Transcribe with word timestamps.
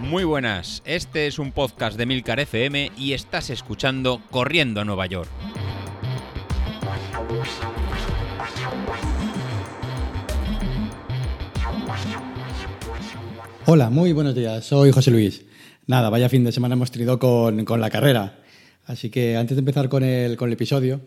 Muy 0.00 0.24
buenas, 0.24 0.82
este 0.86 1.26
es 1.26 1.38
un 1.38 1.52
podcast 1.52 1.98
de 1.98 2.06
Milcar 2.06 2.40
FM 2.40 2.92
y 2.96 3.12
estás 3.12 3.50
escuchando 3.50 4.22
Corriendo 4.30 4.80
a 4.80 4.84
Nueva 4.84 5.06
York. 5.06 5.28
Hola, 13.66 13.90
muy 13.90 14.14
buenos 14.14 14.34
días, 14.34 14.64
soy 14.64 14.92
José 14.92 15.10
Luis. 15.10 15.44
Nada, 15.86 16.08
vaya 16.08 16.30
fin 16.30 16.42
de 16.42 16.52
semana 16.52 16.74
hemos 16.74 16.90
tenido 16.90 17.18
con, 17.18 17.66
con 17.66 17.80
la 17.82 17.90
carrera. 17.90 18.38
Así 18.86 19.10
que 19.10 19.36
antes 19.36 19.56
de 19.56 19.60
empezar 19.60 19.90
con 19.90 20.02
el, 20.04 20.38
con 20.38 20.48
el 20.48 20.54
episodio, 20.54 21.02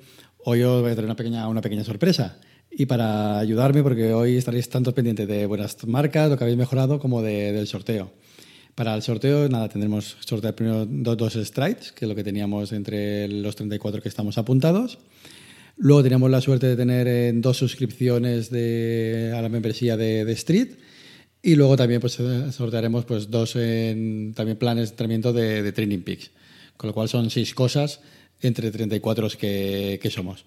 hoy 0.46 0.62
os 0.62 0.82
voy 0.82 0.92
a 0.92 0.94
traer 0.94 1.06
una 1.06 1.16
pequeña, 1.16 1.48
una 1.48 1.62
pequeña 1.62 1.84
sorpresa. 1.84 2.38
Y 2.72 2.86
para 2.86 3.38
ayudarme, 3.40 3.84
porque 3.84 4.14
hoy 4.14 4.38
estaréis 4.38 4.70
tanto 4.70 4.94
pendientes 4.96 5.28
de 5.28 5.46
buenas 5.46 5.76
marcas, 5.86 6.30
lo 6.30 6.38
que 6.38 6.46
habéis 6.46 6.58
mejorado, 6.58 7.00
como 7.00 7.22
de- 7.22 7.52
del 7.52 7.68
sorteo. 7.68 8.12
Para 8.76 8.96
el 8.96 9.02
sorteo, 9.02 9.50
nada, 9.50 9.68
tendremos 9.68 10.16
sortear 10.22 10.56
primero 10.56 10.86
dos, 10.86 11.18
dos 11.18 11.34
strides, 11.34 11.92
que 11.92 12.06
es 12.06 12.10
lo 12.10 12.16
que 12.16 12.24
teníamos 12.24 12.72
entre 12.72 13.28
los 13.28 13.56
34 13.58 14.02
que 14.02 14.08
estamos 14.08 14.38
apuntados. 14.38 15.00
Luego 15.78 16.02
teníamos 16.04 16.32
la 16.32 16.40
suerte 16.42 16.68
de 16.68 16.76
tener 16.78 17.08
eh, 17.08 17.32
dos 17.36 17.58
suscripciones 17.58 18.50
de, 18.50 19.34
a 19.36 19.42
la 19.42 19.50
membresía 19.50 19.98
de, 19.98 20.24
de 20.24 20.32
Street. 20.34 20.70
Y 21.44 21.56
luego 21.56 21.76
también 21.76 22.00
pues, 22.00 22.20
eh, 22.20 22.52
sortearemos 22.52 23.04
pues, 23.04 23.30
dos 23.30 23.56
en- 23.58 24.34
también 24.34 24.58
planes 24.58 24.90
de 24.90 24.94
entrenamiento 24.94 25.34
de, 25.34 25.62
de 25.64 25.72
Training 25.74 26.00
Peaks. 26.04 26.32
Con 26.78 26.88
lo 26.88 26.94
cual 26.94 27.10
son 27.10 27.30
seis 27.30 27.54
cosas 27.54 28.00
entre 28.42 28.72
34 28.72 29.28
que, 29.38 30.00
que 30.02 30.10
somos. 30.10 30.46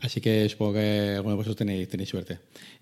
Así 0.00 0.20
que 0.20 0.48
supongo 0.48 0.74
que 0.74 1.12
algunos 1.16 1.32
de 1.32 1.36
vosotros 1.36 1.56
tenéis, 1.56 1.88
tenéis 1.88 2.08
suerte. 2.10 2.38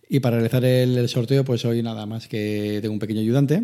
Y 0.09 0.21
para 0.21 0.37
realizar 0.37 0.65
el, 0.65 1.09
sorteo, 1.09 1.45
pues 1.45 1.65
hoy 1.65 1.83
nada 1.83 2.07
más 2.07 2.29
que 2.29 2.79
tengo 2.83 2.93
un 2.93 2.99
pequeño 2.99 3.21
ayudante. 3.21 3.63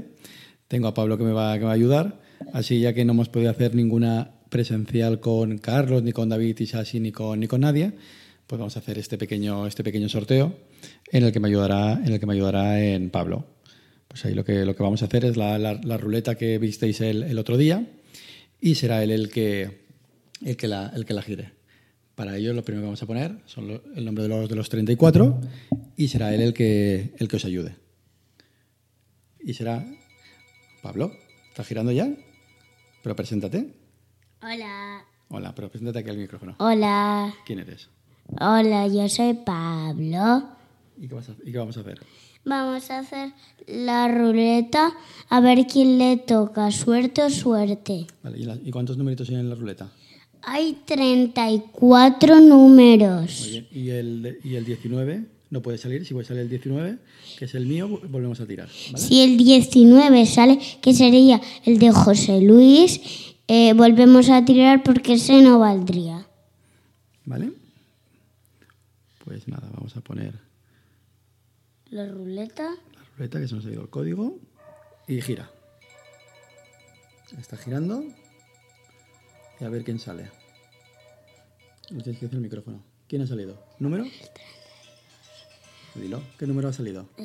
Tengo 0.69 0.89
a 0.89 0.95
Pablo 0.95 1.19
que 1.19 1.25
me 1.25 1.33
va, 1.33 1.59
que 1.59 1.65
va 1.65 1.71
a 1.73 1.75
ayudar. 1.75 2.21
Así 2.53 2.81
ya 2.81 2.95
que 2.95 3.05
no 3.05 3.13
hemos 3.13 3.29
podido 3.29 3.51
hacer 3.51 3.75
ninguna 3.75 4.31
presencial 4.49 5.21
con 5.21 5.59
Carlos, 5.59 6.03
ni 6.03 6.13
con 6.13 6.29
David 6.29 6.59
Isasi, 6.59 7.01
ni 7.01 7.13
con, 7.13 7.41
ni 7.41 7.47
con 7.47 7.61
nadie, 7.61 7.93
pues 8.47 8.59
vamos 8.59 8.77
a 8.77 8.81
hacer 8.81 8.99
este 8.99 9.19
pequeño, 9.19 9.67
este 9.67 9.85
pequeño 9.85 10.09
sorteo 10.09 10.57
en 11.13 11.25
el 11.25 11.33
que 11.33 11.41
me 11.41 11.49
ayudará, 11.49 11.93
en 12.05 12.13
el 12.13 12.19
que 12.21 12.27
me 12.27 12.35
ayudará 12.35 12.83
en 12.83 13.11
Pablo. 13.11 13.47
Pues 14.09 14.25
ahí 14.25 14.35
lo 14.35 14.45
que, 14.45 14.65
lo 14.65 14.75
que 14.75 14.83
vamos 14.83 15.03
a 15.03 15.05
hacer 15.05 15.25
es 15.25 15.37
la, 15.37 15.59
la- 15.59 15.81
la 15.85 15.97
ruleta 15.99 16.35
que 16.37 16.59
visteis 16.59 17.01
el, 17.01 17.23
el 17.25 17.39
otro 17.39 17.57
día 17.57 17.87
y 18.61 18.75
será 18.77 19.03
él 19.05 19.11
el 19.13 19.29
que, 19.31 19.83
el 20.45 20.57
que, 20.57 20.67
la, 20.67 20.91
el 20.97 21.05
que 21.05 21.15
la 21.15 21.23
gire. 21.23 21.53
Para 22.21 22.37
ello 22.37 22.53
lo 22.53 22.63
primero 22.63 22.83
que 22.83 22.87
vamos 22.89 23.03
a 23.03 23.07
poner 23.07 23.39
son 23.47 23.67
lo- 23.67 23.83
el 23.97 24.05
nombre 24.05 24.25
de 24.25 24.29
los, 24.29 24.47
de 24.47 24.55
los 24.55 24.69
34 24.69 25.41
y 25.97 26.09
será 26.09 26.35
él 26.35 26.43
el 26.43 26.53
que, 26.53 27.15
el 27.19 27.29
que 27.29 27.37
os 27.37 27.45
ayude. 27.47 27.77
Y 29.43 29.55
será 29.55 29.87
Pablo. 30.83 31.13
¿Estás 31.49 31.67
girando 31.67 31.93
ya? 31.93 32.13
Pero 33.03 33.17
preséntate. 33.17 33.73
Hola. 34.43 35.03
Hola, 35.31 35.55
pero 35.55 35.71
preséntate 35.71 36.01
aquí 36.01 36.11
al 36.11 36.19
micrófono. 36.19 36.57
Hola. 36.59 37.33
¿Quién 37.47 37.61
eres? 37.61 37.89
Hola, 38.39 38.87
yo 38.89 39.09
soy 39.09 39.33
Pablo. 39.33 40.47
¿Y 40.99 41.09
qué, 41.09 41.15
vas 41.15 41.31
a- 41.31 41.37
y 41.43 41.51
qué 41.53 41.57
vamos 41.57 41.79
a 41.79 41.81
hacer? 41.81 42.01
Vamos 42.45 42.91
a 42.91 42.99
hacer 42.99 43.33
la 43.67 44.09
ruleta 44.09 44.93
a 45.31 45.41
ver 45.41 45.67
quién 45.67 45.97
le 45.97 46.19
toca, 46.19 46.71
suerte 46.71 47.23
o 47.23 47.31
suerte. 47.31 48.07
Vale, 48.23 48.39
¿y, 48.39 48.43
la- 48.45 48.59
y 48.63 48.71
cuántos 48.71 48.99
numeritos 48.99 49.27
hay 49.31 49.37
en 49.37 49.49
la 49.49 49.55
ruleta? 49.55 49.91
Hay 50.43 50.79
34 50.87 52.41
números. 52.41 53.41
Muy 53.41 53.51
bien. 53.51 53.69
¿Y 53.73 53.91
el, 53.91 54.39
y 54.43 54.55
el 54.57 54.65
19 54.65 55.25
no 55.51 55.63
puede 55.63 55.79
salir? 55.79 56.05
Si 56.07 56.15
puede 56.15 56.27
salir 56.27 56.43
el 56.43 56.49
19, 56.49 56.99
que 57.39 57.45
es 57.45 57.55
el 57.55 57.67
mío, 57.67 57.89
volvemos 58.09 58.41
a 58.41 58.47
tirar. 58.47 58.69
¿vale? 58.93 59.05
Si 59.05 59.21
el 59.23 59.37
19 59.37 60.27
sale, 60.27 60.59
que 60.81 60.95
sería 60.95 61.41
el 61.65 61.79
de 61.79 61.91
José 61.93 62.41
Luis, 62.41 63.01
eh, 63.49 63.73
volvemos 63.75 64.29
a 64.31 64.45
tirar 64.45 64.83
porque 64.83 65.15
ese 65.15 65.43
no 65.43 65.59
valdría. 65.59 66.27
¿Vale? 67.25 67.53
Pues 69.25 69.47
nada, 69.47 69.69
vamos 69.75 69.97
a 69.97 70.01
poner 70.01 70.35
La 71.91 72.07
ruleta. 72.07 72.65
la 72.65 73.05
ruleta, 73.17 73.41
que 73.41 73.47
se 73.49 73.55
nos 73.55 73.67
ha 73.67 73.71
ido 73.71 73.83
el 73.83 73.89
código, 73.91 74.39
y 75.07 75.21
gira. 75.21 75.51
Está 77.39 77.57
girando. 77.57 78.03
Y 79.61 79.65
a 79.65 79.69
ver 79.69 79.85
quién 79.85 79.99
sale. 79.99 80.31
No 81.91 82.03
tienes 82.03 82.19
que 82.19 82.27
decir 82.27 82.37
el 82.37 82.41
micrófono. 82.41 82.83
¿Quién 83.09 83.23
ha 83.23 83.27
salido? 83.27 83.63
¿Número? 83.79 84.07
Dilo. 85.95 86.23
¿Qué 86.39 86.47
número 86.47 86.69
ha 86.69 86.73
salido? 86.73 87.09
No, 87.19 87.25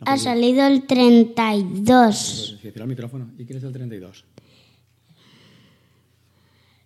Ha 0.00 0.04
pues, 0.12 0.22
salido 0.22 0.66
el 0.66 0.86
32. 0.86 2.44
tienes 2.44 2.60
que 2.62 2.68
decir 2.68 2.82
al 2.82 2.88
micrófono. 2.88 3.30
¿Y 3.38 3.44
quién 3.44 3.58
es 3.58 3.64
el 3.64 3.72
32? 3.72 4.24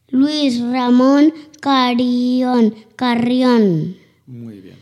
Luis 0.08 0.60
Ramón 0.60 1.32
Carrión. 1.60 2.74
Carrión. 2.96 3.96
Muy 4.26 4.60
bien. 4.60 4.76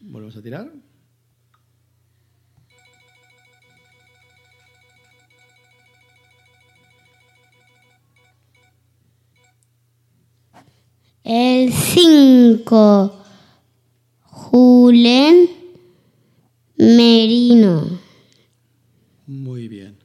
Volvemos 0.00 0.36
a 0.36 0.42
tirar. 0.42 0.70
El 11.28 11.72
5. 11.72 13.24
Julen 14.22 15.48
Merino. 16.76 17.98
Muy 19.26 19.66
bien. 19.66 19.96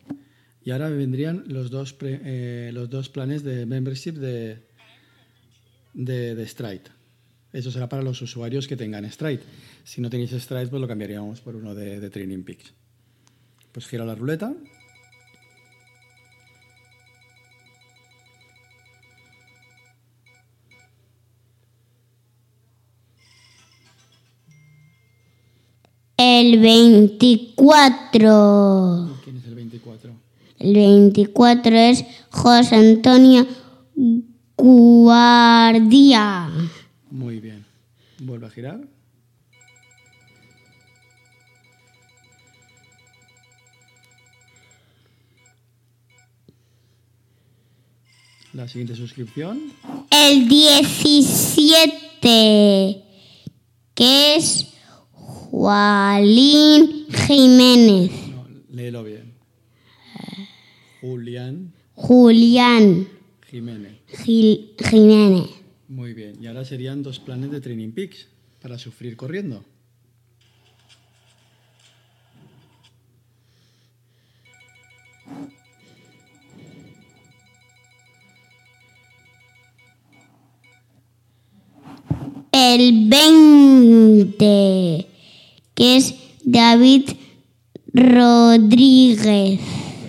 Y 0.64 0.72
ahora 0.72 0.90
vendrían 0.90 1.44
los 1.46 1.70
dos, 1.70 1.96
eh, 2.02 2.72
los 2.74 2.90
dos 2.90 3.10
planes 3.10 3.44
de 3.44 3.68
membership 3.68 4.14
de, 4.14 4.64
de, 5.94 6.34
de 6.34 6.48
Stride. 6.48 6.90
Eso 7.54 7.70
será 7.70 7.88
para 7.88 8.02
los 8.02 8.20
usuarios 8.24 8.68
que 8.68 8.76
tengan 8.76 9.08
Stride. 9.12 9.42
Si 9.84 10.02
no 10.02 10.10
tenéis 10.10 10.32
Stride, 10.32 10.70
pues 10.70 10.82
lo 10.82 10.88
cambiaríamos 10.88 11.40
por 11.42 11.56
uno 11.56 11.76
de, 11.76 12.00
de 12.00 12.10
Training 12.10 12.42
Peaks. 12.42 12.74
Pues 13.72 13.86
gira 13.86 14.06
la 14.06 14.16
ruleta. 14.16 14.56
El 26.42 26.60
24. 26.60 29.20
¿Quién 29.24 29.38
es 29.38 29.46
el 29.46 29.54
24? 29.54 30.12
El 30.58 30.74
24 30.74 31.76
es 31.76 32.04
José 32.32 32.78
Antonio 32.78 33.46
Guardia. 34.58 36.50
Muy 37.12 37.40
bien. 37.40 37.64
Vuelve 38.22 38.48
a 38.48 38.50
girar. 38.50 38.82
La 48.54 48.68
siguiente 48.68 48.96
suscripción. 48.96 49.72
El 50.10 50.50
17, 50.50 53.04
que 53.94 54.36
es 54.36 54.72
Jualín 55.52 57.08
Jiménez. 57.28 58.10
No, 58.34 58.48
léelo 58.70 59.04
bien. 59.04 59.34
Julián 61.02 61.74
Julián 61.94 63.08
Jiménez. 63.50 63.98
Gil- 64.08 64.72
Jiménez. 64.90 65.50
Muy 65.90 66.14
bien. 66.14 66.42
Y 66.42 66.48
ahora 66.48 66.64
serían 66.64 67.04
dos 67.04 67.20
planes 67.20 67.52
de 67.52 67.60
Training 67.60 67.92
Peaks 67.92 68.30
para 68.62 68.78
sufrir 68.78 69.18
corriendo. 69.18 69.66
El 82.52 83.08
20, 83.10 85.08
que 85.82 85.98
es 85.98 86.14
David 86.44 87.10
Rodríguez. 87.92 89.60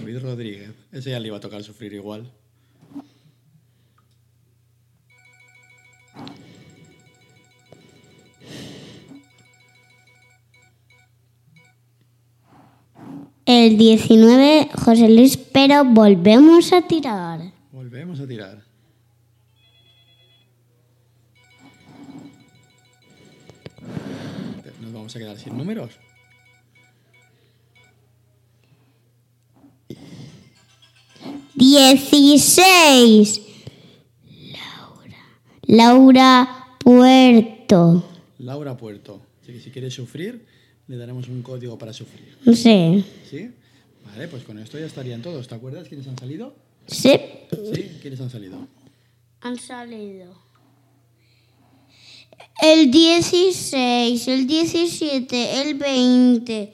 David 0.00 0.18
Rodríguez. 0.18 0.70
Ese 0.92 1.12
ya 1.12 1.18
le 1.18 1.28
iba 1.28 1.38
a 1.38 1.40
tocar 1.40 1.62
sufrir 1.64 1.94
igual. 1.94 2.30
El 13.46 13.78
19, 13.78 14.68
José 14.74 15.08
Luis, 15.08 15.38
pero 15.38 15.86
volvemos 15.86 16.70
a 16.74 16.82
tirar. 16.82 17.40
Volvemos 17.72 18.20
a 18.20 18.26
tirar. 18.26 18.71
nos 24.82 24.92
vamos 24.92 25.14
a 25.14 25.18
quedar 25.18 25.38
sin 25.38 25.56
números. 25.56 25.92
Dieciséis. 31.54 33.40
Laura. 34.50 35.22
Laura 35.66 36.76
Puerto. 36.80 38.04
Laura 38.38 38.76
Puerto. 38.76 39.22
Así 39.40 39.52
que 39.52 39.60
si 39.60 39.70
quieres 39.70 39.94
sufrir, 39.94 40.44
le 40.88 40.96
daremos 40.96 41.28
un 41.28 41.42
código 41.42 41.78
para 41.78 41.92
sufrir. 41.92 42.36
Sí. 42.54 43.04
¿Sí? 43.30 43.50
Vale, 44.04 44.26
pues 44.28 44.42
con 44.42 44.58
esto 44.58 44.78
ya 44.78 44.86
estarían 44.86 45.22
todos. 45.22 45.46
¿Te 45.46 45.54
acuerdas 45.54 45.88
quiénes 45.88 46.08
han 46.08 46.18
salido? 46.18 46.56
Sí. 46.86 47.20
¿Sí? 47.72 47.98
¿Quiénes 48.00 48.20
han 48.20 48.30
salido? 48.30 48.66
Han 49.42 49.56
salido. 49.56 50.34
El 52.60 52.90
16, 52.90 54.28
el 54.28 54.46
17, 54.46 55.62
el 55.62 55.74
20, 55.74 56.72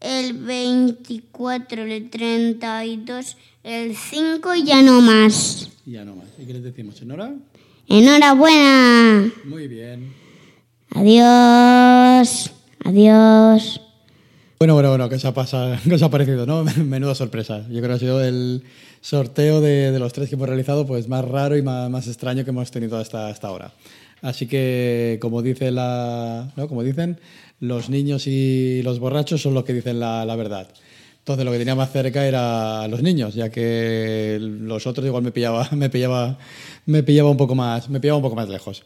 el 0.00 0.32
24, 0.34 1.82
el 1.82 2.10
32, 2.10 3.36
el 3.62 3.96
5 3.96 4.54
y 4.56 4.64
ya 4.64 4.82
no 4.82 5.00
más. 5.00 5.70
Ya 5.86 6.04
no 6.04 6.16
más. 6.16 6.26
¿Y 6.38 6.44
qué 6.44 6.54
les 6.54 6.62
decimos? 6.62 7.00
¿Enhora? 7.02 7.34
Enhorabuena. 7.88 9.32
Muy 9.44 9.68
bien. 9.68 10.12
Adiós. 10.90 12.50
Adiós. 12.84 13.80
Bueno, 14.58 14.74
bueno, 14.74 14.88
bueno, 14.88 15.08
¿qué 15.08 15.14
os 15.14 15.24
ha, 15.24 15.32
pasado, 15.32 15.76
qué 15.84 15.94
os 15.94 16.02
ha 16.02 16.10
parecido, 16.10 16.46
no? 16.46 16.64
Menuda 16.84 17.14
sorpresa. 17.14 17.64
Yo 17.68 17.80
creo 17.80 17.90
que 17.90 17.94
ha 17.94 17.98
sido 17.98 18.24
el 18.24 18.64
sorteo 19.00 19.60
de, 19.60 19.92
de 19.92 19.98
los 20.00 20.12
tres 20.12 20.28
que 20.28 20.34
hemos 20.34 20.48
realizado 20.48 20.84
pues 20.84 21.08
más 21.08 21.24
raro 21.24 21.56
y 21.56 21.62
más, 21.62 21.88
más 21.90 22.08
extraño 22.08 22.42
que 22.44 22.50
hemos 22.50 22.70
tenido 22.70 22.98
hasta, 22.98 23.28
hasta 23.28 23.46
ahora. 23.46 23.72
Así 24.22 24.46
que, 24.46 25.18
como, 25.20 25.42
dicen, 25.42 25.76
los 27.60 27.90
niños 27.90 28.26
y 28.26 28.82
los 28.82 28.98
borrachos 28.98 29.42
son 29.42 29.54
los 29.54 29.64
que 29.64 29.74
dicen 29.74 30.00
la, 30.00 30.24
la 30.24 30.36
verdad. 30.36 30.68
Entonces 31.18 31.44
lo 31.44 31.52
que 31.52 31.58
tenía 31.58 31.74
más 31.74 31.92
cerca 31.92 32.26
era 32.26 32.88
los 32.88 33.02
niños, 33.02 33.34
ya 33.34 33.50
que 33.50 34.38
los 34.40 34.86
otros 34.86 35.06
igual 35.06 35.22
me 35.22 35.30
pillaba, 35.30 35.68
me 35.76 35.90
pillaba, 35.90 36.38
me 36.86 37.02
pillaba 37.02 37.30
un 37.30 37.36
poco 37.36 37.54
más, 37.54 37.90
me 37.90 38.00
pillaba 38.00 38.16
un 38.16 38.22
poco 38.22 38.36
más 38.36 38.48
lejos. 38.48 38.82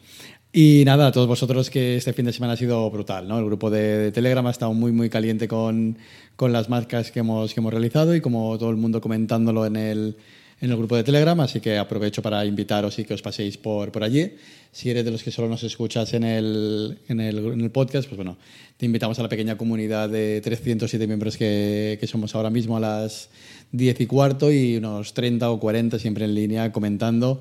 Y 0.52 0.82
nada, 0.84 1.06
a 1.06 1.12
todos 1.12 1.28
vosotros 1.28 1.70
que 1.70 1.96
este 1.96 2.12
fin 2.12 2.26
de 2.26 2.32
semana 2.32 2.54
ha 2.54 2.56
sido 2.56 2.90
brutal, 2.90 3.28
¿no? 3.28 3.38
El 3.38 3.46
grupo 3.46 3.70
de, 3.70 3.96
de 3.96 4.12
Telegram 4.12 4.44
ha 4.46 4.50
estado 4.50 4.74
muy, 4.74 4.92
muy 4.92 5.08
caliente 5.08 5.46
con, 5.48 5.96
con, 6.36 6.52
las 6.52 6.68
marcas 6.68 7.10
que 7.12 7.20
hemos, 7.20 7.54
que 7.54 7.60
hemos 7.60 7.72
realizado 7.72 8.14
y 8.14 8.20
como 8.20 8.58
todo 8.58 8.70
el 8.70 8.76
mundo 8.76 9.00
comentándolo 9.00 9.64
en 9.64 9.76
el, 9.76 10.16
en 10.62 10.70
el 10.70 10.76
grupo 10.76 10.96
de 10.96 11.02
Telegram, 11.02 11.38
así 11.40 11.58
que 11.58 11.76
aprovecho 11.76 12.22
para 12.22 12.46
invitaros 12.46 12.96
y 13.00 13.04
que 13.04 13.14
os 13.14 13.20
paséis 13.20 13.58
por, 13.58 13.90
por 13.90 14.04
allí. 14.04 14.36
Si 14.70 14.88
eres 14.88 15.04
de 15.04 15.10
los 15.10 15.24
que 15.24 15.32
solo 15.32 15.48
nos 15.48 15.64
escuchas 15.64 16.14
en 16.14 16.22
el, 16.22 17.00
en 17.08 17.18
el, 17.18 17.38
en 17.38 17.60
el 17.62 17.70
podcast, 17.72 18.08
pues 18.08 18.16
bueno, 18.16 18.38
te 18.76 18.86
invitamos 18.86 19.18
a 19.18 19.24
la 19.24 19.28
pequeña 19.28 19.58
comunidad 19.58 20.08
de 20.08 20.40
307 20.40 21.04
miembros 21.08 21.36
que, 21.36 21.98
que 22.00 22.06
somos 22.06 22.36
ahora 22.36 22.48
mismo 22.48 22.76
a 22.76 22.80
las 22.80 23.28
10 23.72 24.02
y 24.02 24.06
cuarto 24.06 24.52
y 24.52 24.76
unos 24.76 25.14
30 25.14 25.50
o 25.50 25.58
40 25.58 25.98
siempre 25.98 26.26
en 26.26 26.34
línea 26.36 26.70
comentando 26.70 27.40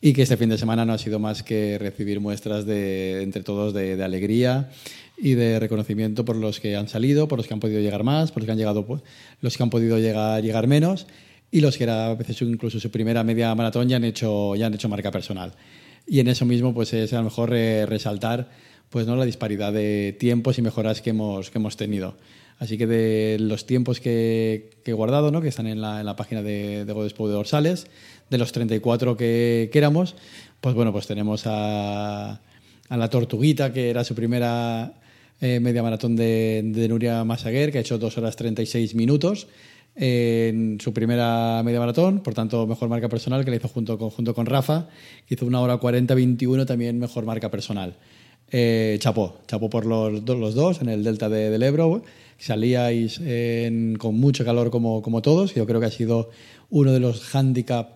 y 0.00 0.12
que 0.12 0.22
este 0.22 0.36
fin 0.36 0.48
de 0.48 0.58
semana 0.58 0.84
no 0.84 0.92
ha 0.92 0.98
sido 0.98 1.20
más 1.20 1.44
que 1.44 1.78
recibir 1.78 2.18
muestras 2.18 2.66
de, 2.66 3.22
entre 3.22 3.44
todos 3.44 3.74
de, 3.74 3.96
de, 3.96 4.02
alegría 4.02 4.70
y 5.16 5.34
de 5.34 5.60
reconocimiento 5.60 6.24
por 6.24 6.34
los 6.34 6.58
que 6.58 6.74
han 6.74 6.88
salido, 6.88 7.28
por 7.28 7.38
los 7.38 7.46
que 7.46 7.54
han 7.54 7.60
podido 7.60 7.80
llegar 7.80 8.02
más, 8.02 8.32
por 8.32 8.42
los 8.42 8.46
que 8.46 8.52
han 8.52 8.58
llegado, 8.58 8.84
pues, 8.84 9.02
los 9.40 9.56
que 9.56 9.62
han 9.62 9.70
podido 9.70 10.00
llegar, 10.00 10.42
llegar 10.42 10.66
menos 10.66 11.06
y 11.50 11.60
los 11.60 11.76
que 11.76 11.84
era 11.84 12.06
a 12.06 12.14
veces 12.14 12.40
incluso 12.42 12.80
su 12.80 12.90
primera 12.90 13.22
media 13.24 13.54
maratón 13.54 13.88
ya 13.88 13.96
han 13.96 14.04
hecho, 14.04 14.54
ya 14.56 14.66
han 14.66 14.74
hecho 14.74 14.88
marca 14.88 15.10
personal. 15.10 15.52
Y 16.06 16.20
en 16.20 16.28
eso 16.28 16.44
mismo 16.44 16.74
pues 16.74 16.92
es 16.92 17.12
a 17.12 17.18
lo 17.18 17.24
mejor 17.24 17.50
resaltar 17.50 18.48
pues 18.90 19.06
no 19.06 19.16
la 19.16 19.24
disparidad 19.24 19.72
de 19.72 20.16
tiempos 20.18 20.58
y 20.58 20.62
mejoras 20.62 21.02
que 21.02 21.10
hemos, 21.10 21.50
que 21.50 21.58
hemos 21.58 21.76
tenido. 21.76 22.16
Así 22.58 22.78
que 22.78 22.86
de 22.86 23.36
los 23.38 23.66
tiempos 23.66 24.00
que, 24.00 24.70
que 24.84 24.92
he 24.92 24.94
guardado, 24.94 25.30
¿no? 25.30 25.42
que 25.42 25.48
están 25.48 25.66
en 25.66 25.80
la, 25.80 26.00
en 26.00 26.06
la 26.06 26.16
página 26.16 26.42
de, 26.42 26.84
de 26.84 26.92
Godespo 26.92 27.28
de 27.28 27.34
Dorsales, 27.34 27.86
de 28.30 28.38
los 28.38 28.52
34 28.52 29.16
que, 29.16 29.68
que 29.70 29.78
éramos, 29.78 30.14
pues 30.60 30.74
bueno, 30.74 30.92
pues 30.92 31.06
tenemos 31.06 31.42
a, 31.46 32.40
a 32.88 32.96
la 32.96 33.10
Tortuguita, 33.10 33.72
que 33.72 33.90
era 33.90 34.04
su 34.04 34.14
primera 34.14 34.94
eh, 35.40 35.60
media 35.60 35.82
maratón 35.82 36.16
de, 36.16 36.62
de 36.64 36.88
Nuria 36.88 37.22
Masaguer, 37.24 37.70
que 37.70 37.78
ha 37.78 37.80
hecho 37.82 37.98
2 37.98 38.16
horas 38.16 38.36
36 38.36 38.94
minutos 38.94 39.48
en 39.96 40.78
su 40.80 40.92
primera 40.92 41.62
media 41.64 41.80
maratón, 41.80 42.20
por 42.20 42.34
tanto, 42.34 42.66
mejor 42.66 42.88
marca 42.88 43.08
personal, 43.08 43.44
que 43.44 43.50
la 43.50 43.56
hizo 43.56 43.68
junto 43.68 43.98
con, 43.98 44.10
con 44.10 44.46
Rafa, 44.46 44.88
que 45.26 45.34
hizo 45.34 45.46
una 45.46 45.60
hora 45.60 45.80
40-21, 45.80 46.66
también 46.66 46.98
mejor 46.98 47.24
marca 47.24 47.50
personal. 47.50 47.96
Eh, 48.50 48.96
chapó, 49.00 49.38
chapó 49.48 49.68
por 49.68 49.86
los, 49.86 50.22
los, 50.22 50.54
dos 50.54 50.80
en 50.80 50.90
el 50.90 51.02
delta 51.02 51.28
de, 51.28 51.50
del 51.50 51.62
Ebro. 51.62 52.02
Salíais 52.38 53.20
con 53.98 54.14
mucho 54.14 54.44
calor 54.44 54.70
como, 54.70 55.00
como 55.02 55.22
todos. 55.22 55.54
Yo 55.54 55.66
creo 55.66 55.80
que 55.80 55.86
ha 55.86 55.90
sido 55.90 56.30
uno 56.70 56.92
de 56.92 57.00
los 57.00 57.34
handicaps 57.34 57.92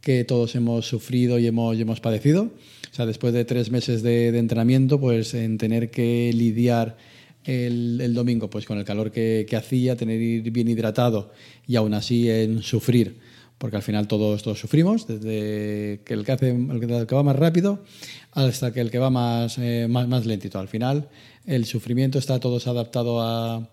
que 0.00 0.24
todos 0.24 0.54
hemos 0.56 0.86
sufrido 0.86 1.38
y 1.38 1.46
hemos, 1.46 1.76
y 1.76 1.82
hemos 1.82 2.00
padecido. 2.00 2.42
O 2.42 2.94
sea, 2.94 3.06
después 3.06 3.32
de 3.32 3.44
tres 3.44 3.70
meses 3.70 4.02
de 4.02 4.36
entrenamiento, 4.36 5.00
pues 5.00 5.32
en 5.34 5.56
tener 5.56 5.90
que 5.90 6.30
lidiar 6.34 6.96
el, 7.44 8.14
domingo 8.14 8.48
pues 8.48 8.64
con 8.64 8.78
el 8.78 8.84
calor 8.84 9.10
que, 9.10 9.46
que, 9.48 9.56
hacía, 9.56 9.96
tener 9.96 10.20
ir 10.20 10.50
bien 10.50 10.68
hidratado 10.68 11.32
y 11.66 11.76
aún 11.76 11.94
así 11.94 12.30
en 12.30 12.62
sufrir, 12.62 13.18
porque 13.58 13.76
al 13.76 13.82
final 13.82 14.08
todos, 14.08 14.42
todos 14.42 14.58
sufrimos, 14.58 15.06
desde 15.06 16.00
que 16.04 16.14
el 16.14 16.24
que, 16.24 16.32
hace, 16.32 16.50
el 16.50 17.06
que 17.06 17.14
va 17.14 17.22
más 17.22 17.36
rápido 17.36 17.84
hasta 18.32 18.72
que 18.72 18.80
el 18.80 18.90
que 18.90 18.98
va 18.98 19.10
más, 19.10 19.58
eh, 19.58 19.86
más, 19.88 20.08
más 20.08 20.26
lentito. 20.26 20.58
Al 20.58 20.68
final 20.68 21.08
el 21.46 21.64
sufrimiento 21.66 22.18
está 22.18 22.40
todo 22.40 22.58
adaptado 22.70 23.20
a, 23.20 23.68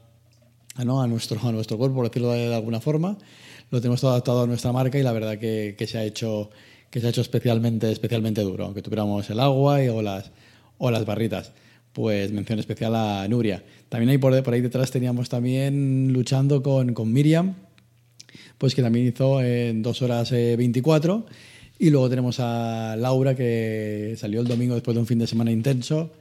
a, 0.76 0.86
¿no? 0.86 1.02
a, 1.02 1.08
nuestro, 1.08 1.40
a 1.48 1.52
nuestro 1.52 1.78
cuerpo, 1.78 1.96
por 1.96 2.10
decirlo 2.10 2.32
de, 2.32 2.50
de, 2.50 2.56
alguna 2.56 2.82
forma. 2.82 3.18
Lo 3.70 3.80
tenemos 3.80 4.02
todo 4.02 4.12
adaptado 4.12 4.44
a 4.44 4.48
nuestra 4.48 4.72
marca 4.72 5.00
y 5.00 5.04
la 5.04 5.14
verdad 5.14 5.38
que, 5.38 5.76
que 5.78 5.88
se 5.88 5.98
ha 5.98 6.04
hecho 6.04 6.50
que 6.90 7.00
se 7.00 7.08
ha 7.08 7.10
hecho 7.10 7.22
especialmente, 7.22 7.90
especialmente 7.90 8.42
duro, 8.42 8.66
aunque 8.66 8.82
tuviéramos 8.82 9.30
el 9.30 9.40
agua 9.40 9.82
y, 9.82 9.88
o, 9.88 10.02
las, 10.02 10.30
o 10.78 10.92
las 10.92 11.06
barritas 11.06 11.54
pues 11.94 12.32
mención 12.32 12.60
especial 12.60 12.96
a 12.96 13.28
Nuria. 13.28 13.64
También 13.90 14.10
ahí 14.10 14.18
por, 14.18 14.34
ahí 14.34 14.62
detrás 14.62 14.92
teníamos 14.92 15.30
también 15.30 16.14
luchando 16.14 16.64
con, 16.64 16.94
Miriam, 17.12 17.56
pues 18.58 18.76
que 18.76 18.82
también 18.82 19.08
hizo 19.08 19.42
en 19.42 19.82
2 19.82 20.02
horas 20.02 20.32
eh, 20.32 20.56
24. 20.58 21.26
Y 21.80 21.90
luego 21.90 22.10
tenemos 22.10 22.40
a 22.40 22.96
Laura, 22.98 23.36
que 23.36 24.16
salió 24.18 24.42
el 24.42 24.48
domingo 24.48 24.76
después 24.76 24.94
de 24.96 25.02
un 25.02 25.08
fin 25.08 25.20
de 25.20 25.28
semana 25.28 25.52
intenso 25.52 26.12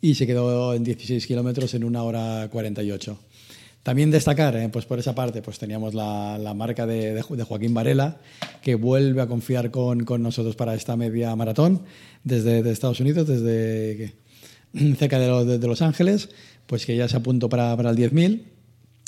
y 0.00 0.14
se 0.14 0.26
quedó 0.26 0.72
en 0.74 0.84
16 0.84 1.26
kilómetros 1.26 1.74
en 1.74 1.84
1 1.84 2.04
hora 2.04 2.48
48. 2.50 3.18
También 3.82 4.10
destacar, 4.10 4.56
eh, 4.56 4.68
pues 4.68 4.84
por 4.84 4.98
esa 4.98 5.14
parte, 5.14 5.40
pues 5.40 5.58
teníamos 5.58 5.94
la, 5.94 6.52
marca 6.54 6.86
de, 6.86 7.22
Joaquín 7.22 7.72
Varela, 7.72 8.18
que 8.62 8.74
vuelve 8.74 9.22
a 9.22 9.26
confiar 9.26 9.70
con, 9.70 10.04
nosotros 10.22 10.54
para 10.54 10.74
esta 10.74 10.96
media 10.96 11.34
maratón 11.34 11.82
desde 12.22 12.62
de 12.62 12.72
Estados 12.72 13.00
Unidos, 13.00 13.26
desde 13.26 14.14
cerca 14.98 15.18
de, 15.18 15.28
lo, 15.28 15.44
de, 15.44 15.66
Los 15.66 15.82
Ángeles, 15.82 16.28
pues 16.66 16.86
que 16.86 16.96
ya 16.96 17.08
se 17.08 17.16
apuntó 17.16 17.48
para, 17.48 17.76
para 17.76 17.90
el 17.90 17.96
10.000 17.96 18.42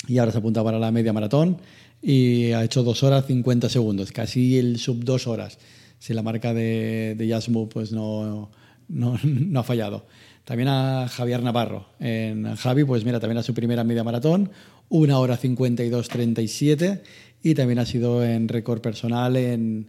y 0.07 0.17
ahora 0.17 0.31
se 0.31 0.39
apunta 0.39 0.63
para 0.63 0.79
la 0.79 0.91
media 0.91 1.13
maratón 1.13 1.57
y 2.01 2.51
ha 2.51 2.63
hecho 2.63 2.83
2 2.83 3.03
horas 3.03 3.25
50 3.25 3.69
segundos, 3.69 4.11
casi 4.11 4.57
el 4.57 4.77
sub 4.77 5.03
2 5.03 5.27
horas, 5.27 5.57
si 5.99 6.13
la 6.13 6.21
marca 6.21 6.53
de, 6.53 7.15
de 7.17 7.27
Yasmu 7.27 7.69
pues 7.69 7.91
no, 7.93 8.51
no, 8.89 9.19
no, 9.23 9.59
ha 9.59 9.63
fallado. 9.63 10.05
También 10.43 10.67
a 10.67 11.07
Javier 11.07 11.41
Navarro. 11.41 11.87
En 12.01 12.53
Javi, 12.57 12.83
pues 12.83 13.05
mira, 13.05 13.21
también 13.21 13.37
a 13.37 13.43
su 13.43 13.53
primera 13.53 13.85
media 13.85 14.03
maratón, 14.03 14.51
1 14.89 15.19
hora 15.19 15.37
52 15.37 16.09
37 16.09 17.03
y 17.43 17.55
también 17.55 17.79
ha 17.79 17.85
sido 17.85 18.25
en 18.25 18.49
récord 18.49 18.81
personal 18.81 19.37
en, 19.37 19.87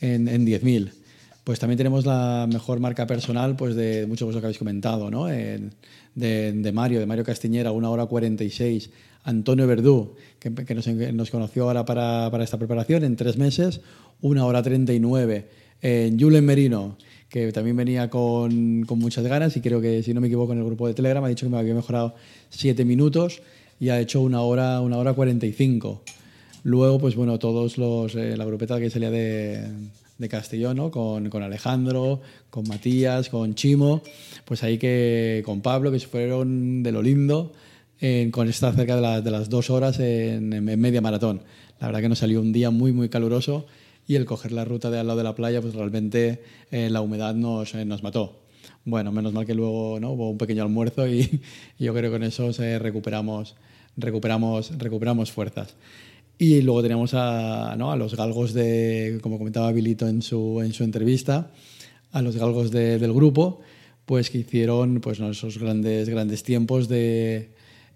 en, 0.00 0.28
en 0.28 0.46
10.000 0.46 0.92
pues 1.44 1.58
también 1.58 1.76
tenemos 1.76 2.06
la 2.06 2.48
mejor 2.50 2.80
marca 2.80 3.06
personal 3.06 3.54
pues 3.54 3.74
de 3.74 4.06
muchos 4.06 4.26
de 4.26 4.32
los 4.32 4.40
que 4.40 4.46
habéis 4.46 4.58
comentado, 4.58 5.10
¿no? 5.10 5.30
Eh, 5.30 5.60
de, 6.14 6.72
Mario, 6.72 7.00
de 7.00 7.06
Mario 7.06 7.22
Castiñera, 7.22 7.70
una 7.70 7.90
hora 7.90 8.06
46. 8.06 8.90
Antonio 9.24 9.66
Verdú, 9.66 10.14
que, 10.38 10.50
nos, 10.50 11.30
conoció 11.30 11.64
ahora 11.64 11.84
para, 11.84 12.30
para, 12.30 12.44
esta 12.44 12.58
preparación 12.58 13.04
en 13.04 13.16
tres 13.16 13.36
meses, 13.36 13.82
una 14.20 14.44
hora 14.46 14.62
39. 14.62 15.48
Eh, 15.82 16.16
Julen 16.18 16.44
Merino, 16.44 16.96
que 17.28 17.52
también 17.52 17.76
venía 17.76 18.08
con, 18.08 18.84
con, 18.84 18.98
muchas 18.98 19.24
ganas 19.24 19.56
y 19.56 19.60
creo 19.60 19.80
que, 19.80 20.02
si 20.02 20.14
no 20.14 20.20
me 20.20 20.28
equivoco, 20.28 20.52
en 20.52 20.58
el 20.58 20.64
grupo 20.64 20.86
de 20.86 20.94
Telegram 20.94 21.24
ha 21.24 21.28
dicho 21.28 21.46
que 21.46 21.50
me 21.50 21.58
había 21.58 21.74
mejorado 21.74 22.14
siete 22.48 22.84
minutos 22.84 23.42
y 23.80 23.90
ha 23.90 24.00
hecho 24.00 24.20
una 24.22 24.40
hora, 24.40 24.80
una 24.80 24.96
hora 24.96 25.12
45. 25.12 26.02
Luego, 26.62 26.98
pues 26.98 27.16
bueno, 27.16 27.38
todos 27.38 27.76
los, 27.76 28.14
eh, 28.14 28.36
la 28.36 28.46
grupeta 28.46 28.78
que 28.78 28.88
salía 28.88 29.10
de 29.10 29.68
de 30.18 30.28
Castellón, 30.28 30.76
¿no? 30.76 30.90
con, 30.90 31.28
con, 31.28 31.42
Alejandro, 31.42 32.20
con 32.50 32.66
Matías, 32.68 33.28
con 33.28 33.54
Chimo, 33.54 34.02
pues 34.44 34.62
ahí 34.62 34.78
que 34.78 35.42
con 35.44 35.60
Pablo, 35.60 35.90
que 35.90 35.98
se 35.98 36.06
fueron 36.06 36.82
de 36.82 36.92
lo 36.92 37.02
lindo, 37.02 37.52
en, 38.00 38.30
con 38.30 38.48
estar 38.48 38.74
cerca 38.74 38.96
de, 38.96 39.02
la, 39.02 39.20
de, 39.20 39.30
las 39.30 39.48
dos 39.48 39.70
horas 39.70 39.98
en, 39.98 40.64
media 40.64 41.00
maratón. 41.00 41.42
La 41.80 41.88
verdad 41.88 42.00
que 42.00 42.08
nos 42.08 42.18
salió 42.18 42.40
un 42.40 42.52
día 42.52 42.70
muy, 42.70 42.92
muy 42.92 43.08
caluroso 43.08 43.66
y 44.06 44.14
el 44.16 44.24
coger 44.24 44.52
la 44.52 44.64
ruta 44.64 44.90
de 44.90 44.98
al 44.98 45.06
lado 45.06 45.18
de 45.18 45.24
la 45.24 45.34
playa, 45.34 45.60
pues 45.60 45.74
realmente 45.74 46.42
eh, 46.70 46.90
la 46.90 47.00
humedad 47.00 47.34
nos, 47.34 47.74
eh, 47.74 47.84
nos 47.84 48.02
mató. 48.02 48.40
Bueno, 48.84 49.12
menos 49.12 49.32
mal 49.32 49.46
que 49.46 49.54
luego 49.54 49.98
¿no? 49.98 50.12
hubo 50.12 50.30
un 50.30 50.38
pequeño 50.38 50.62
almuerzo 50.62 51.08
y, 51.08 51.20
y 51.78 51.84
yo 51.84 51.92
creo 51.94 52.10
que 52.10 52.18
con 52.18 52.22
eso 52.22 52.50
eh, 52.62 52.78
recuperamos, 52.78 53.56
recuperamos, 53.96 54.76
recuperamos 54.78 55.32
fuerzas. 55.32 55.74
Y 56.38 56.62
luego 56.62 56.82
tenemos 56.82 57.12
a, 57.14 57.74
¿no? 57.78 57.92
a 57.92 57.96
los 57.96 58.16
galgos 58.16 58.52
de, 58.54 59.18
como 59.22 59.38
comentaba 59.38 59.70
Bilito 59.72 60.08
en 60.08 60.20
su, 60.22 60.60
en 60.62 60.72
su 60.72 60.82
entrevista, 60.84 61.50
a 62.12 62.22
los 62.22 62.36
galgos 62.36 62.70
de- 62.70 62.98
del 62.98 63.12
grupo, 63.12 63.60
pues 64.04 64.30
que 64.30 64.38
hicieron 64.38 65.00
pues, 65.00 65.20
¿no? 65.20 65.30
esos 65.30 65.58
grandes, 65.58 66.08
grandes 66.08 66.42
tiempos 66.42 66.88
de, 66.88 67.50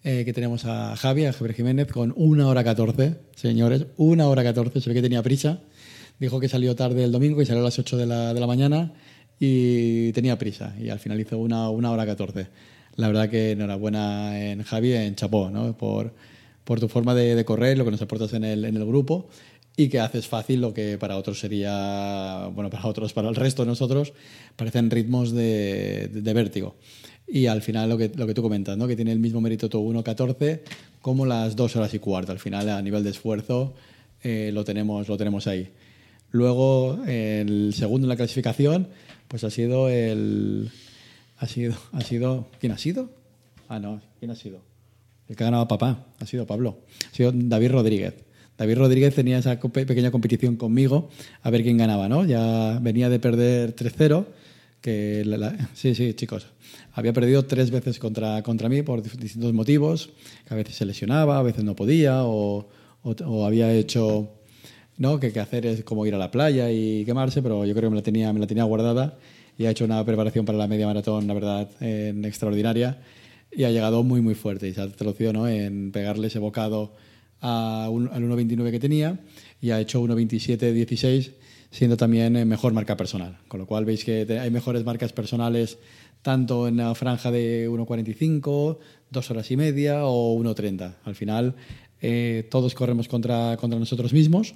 eh, 0.04 0.22
que 0.24 0.32
tenemos 0.32 0.64
a 0.64 0.94
Javi, 0.96 1.24
a 1.26 1.32
Javier 1.32 1.54
Jiménez, 1.56 1.88
con 1.88 2.14
una 2.16 2.46
hora 2.46 2.62
14, 2.62 3.16
señores, 3.34 3.86
una 3.96 4.28
hora 4.28 4.42
14, 4.44 4.80
se 4.80 4.88
ve 4.90 4.94
que 4.94 5.02
tenía 5.02 5.22
prisa. 5.22 5.60
Dijo 6.20 6.40
que 6.40 6.48
salió 6.48 6.74
tarde 6.76 7.04
el 7.04 7.12
domingo 7.12 7.42
y 7.42 7.46
salió 7.46 7.60
a 7.60 7.64
las 7.64 7.78
8 7.78 7.96
de 7.96 8.06
la, 8.06 8.34
de 8.34 8.40
la 8.40 8.46
mañana 8.46 8.92
y 9.38 10.12
tenía 10.12 10.36
prisa 10.38 10.74
y 10.80 10.88
al 10.88 10.98
final 10.98 11.20
hizo 11.20 11.38
una, 11.38 11.68
una 11.70 11.90
hora 11.92 12.06
14. 12.06 12.46
La 12.96 13.06
verdad 13.08 13.28
que 13.30 13.52
enhorabuena 13.52 14.40
en 14.50 14.62
Javi, 14.62 14.92
en 14.94 15.14
Chapó, 15.14 15.50
¿no? 15.50 15.76
por, 15.76 16.12
por 16.68 16.80
tu 16.80 16.88
forma 16.88 17.14
de, 17.14 17.34
de 17.34 17.44
correr, 17.46 17.78
lo 17.78 17.84
que 17.86 17.90
nos 17.92 18.02
aportas 18.02 18.34
en 18.34 18.44
el, 18.44 18.66
en 18.66 18.76
el 18.76 18.84
grupo 18.84 19.28
y 19.74 19.88
que 19.88 20.00
haces 20.00 20.26
fácil 20.26 20.60
lo 20.60 20.74
que 20.74 20.98
para 20.98 21.16
otros 21.16 21.40
sería, 21.40 22.50
bueno, 22.52 22.68
para 22.68 22.84
otros, 22.86 23.14
para 23.14 23.28
el 23.30 23.34
resto 23.36 23.62
de 23.62 23.68
nosotros, 23.68 24.12
parecen 24.54 24.90
ritmos 24.90 25.32
de, 25.32 26.08
de- 26.12 26.20
de 26.20 26.32
vértigo. 26.34 26.76
Y 27.26 27.46
al 27.46 27.62
final 27.62 27.88
lo 27.88 27.96
que, 27.96 28.10
lo 28.14 28.26
que 28.26 28.34
tú 28.34 28.42
comentas, 28.42 28.76
¿no? 28.76 28.86
que 28.86 28.96
tiene 28.96 29.12
el 29.12 29.18
mismo 29.18 29.40
mérito 29.40 29.68
tu 29.70 29.78
1.14 29.78 30.60
como 31.00 31.24
las 31.26 31.56
2 31.56 31.76
horas 31.76 31.94
y 31.94 31.98
cuarto. 32.00 32.32
Al 32.32 32.38
final, 32.38 32.68
a 32.68 32.82
nivel 32.82 33.02
de 33.04 33.10
esfuerzo, 33.10 33.72
eh, 34.22 34.50
lo, 34.52 34.62
tenemos, 34.64 35.08
lo 35.08 35.16
tenemos 35.16 35.46
ahí. 35.46 35.68
Luego, 36.32 36.98
el 37.06 37.72
segundo 37.74 38.04
en 38.04 38.08
la 38.10 38.16
clasificación, 38.16 38.88
pues 39.28 39.42
ha 39.44 39.50
sido 39.50 39.88
el... 39.88 40.70
Ha 41.38 41.46
sido, 41.46 41.74
ha 41.92 42.00
sido... 42.02 42.46
¿Quién 42.60 42.72
ha 42.72 42.78
sido? 42.78 43.10
Ah, 43.68 43.78
no, 43.78 44.00
¿quién 44.18 44.30
ha 44.32 44.36
sido? 44.36 44.60
El 45.28 45.36
que 45.36 45.44
ha 45.44 45.46
ganado 45.46 45.68
papá, 45.68 46.06
ha 46.18 46.26
sido 46.26 46.46
Pablo. 46.46 46.78
Ha 47.12 47.14
sido 47.14 47.32
David 47.34 47.70
Rodríguez. 47.72 48.14
David 48.56 48.78
Rodríguez 48.78 49.14
tenía 49.14 49.38
esa 49.38 49.58
pequeña 49.60 50.10
competición 50.10 50.56
conmigo 50.56 51.10
a 51.42 51.50
ver 51.50 51.62
quién 51.62 51.76
ganaba, 51.76 52.08
¿no? 52.08 52.24
Ya 52.24 52.78
venía 52.82 53.08
de 53.08 53.20
perder 53.20 53.76
3-0, 53.76 54.26
que 54.80 55.24
sí, 55.74 55.94
sí, 55.94 56.14
chicos. 56.14 56.46
Había 56.92 57.12
perdido 57.12 57.44
tres 57.44 57.70
veces 57.70 57.98
contra, 58.00 58.42
contra 58.42 58.68
mí 58.68 58.82
por 58.82 59.02
distintos 59.02 59.52
motivos, 59.52 60.10
que 60.46 60.54
a 60.54 60.56
veces 60.56 60.74
se 60.74 60.84
lesionaba, 60.86 61.38
a 61.38 61.42
veces 61.42 61.62
no 61.62 61.76
podía, 61.76 62.24
o, 62.24 62.68
o- 63.02 63.46
había 63.46 63.72
hecho, 63.72 64.30
¿no? 64.96 65.20
Que, 65.20 65.30
que 65.32 65.38
hacer 65.40 65.64
es 65.66 65.84
como 65.84 66.04
ir 66.06 66.14
a 66.14 66.18
la 66.18 66.30
playa 66.32 66.72
y 66.72 67.04
quemarse, 67.04 67.42
pero 67.42 67.64
yo 67.64 67.74
creo 67.74 67.90
que 67.90 67.90
me 67.90 67.96
la 67.96 68.02
tenía, 68.02 68.32
me 68.32 68.40
la 68.40 68.46
tenía 68.48 68.64
guardada 68.64 69.18
y 69.56 69.66
ha 69.66 69.70
hecho 69.70 69.84
una 69.84 70.04
preparación 70.04 70.44
para 70.44 70.58
la 70.58 70.66
media 70.66 70.86
maratón, 70.86 71.28
la 71.28 71.34
verdad, 71.34 71.68
extraordinaria 72.24 72.98
y 73.50 73.64
ha 73.64 73.70
llegado 73.70 74.02
muy, 74.02 74.20
muy 74.20 74.34
fuerte 74.34 74.68
y 74.68 74.74
se 74.74 74.80
ha 74.80 74.88
traducido 74.88 75.32
¿no? 75.32 75.48
en 75.48 75.90
pegarle 75.92 76.26
ese 76.28 76.38
bocado 76.38 76.94
a 77.40 77.88
un- 77.90 78.08
al 78.12 78.22
1.29 78.24 78.70
que 78.70 78.80
tenía 78.80 79.20
y 79.60 79.70
ha 79.70 79.80
hecho 79.80 80.00
1.27.16 80.02 81.32
siendo 81.70 81.96
también 81.96 82.36
eh, 82.36 82.44
mejor 82.44 82.72
marca 82.72 82.96
personal. 82.96 83.38
Con 83.48 83.60
lo 83.60 83.66
cual 83.66 83.84
veis 83.84 84.04
que 84.04 84.26
hay 84.40 84.50
mejores 84.50 84.84
marcas 84.84 85.12
personales 85.12 85.78
tanto 86.22 86.66
en 86.66 86.78
la 86.78 86.94
franja 86.94 87.30
de 87.30 87.68
1.45, 87.70 88.78
dos 89.10 89.30
horas 89.30 89.50
y 89.50 89.56
media 89.56 90.04
o 90.06 90.36
1.30. 90.38 90.94
Al 91.04 91.14
final 91.14 91.54
eh, 92.00 92.46
todos 92.50 92.74
corremos 92.74 93.06
contra, 93.08 93.56
contra 93.58 93.78
nosotros 93.78 94.12
mismos 94.12 94.54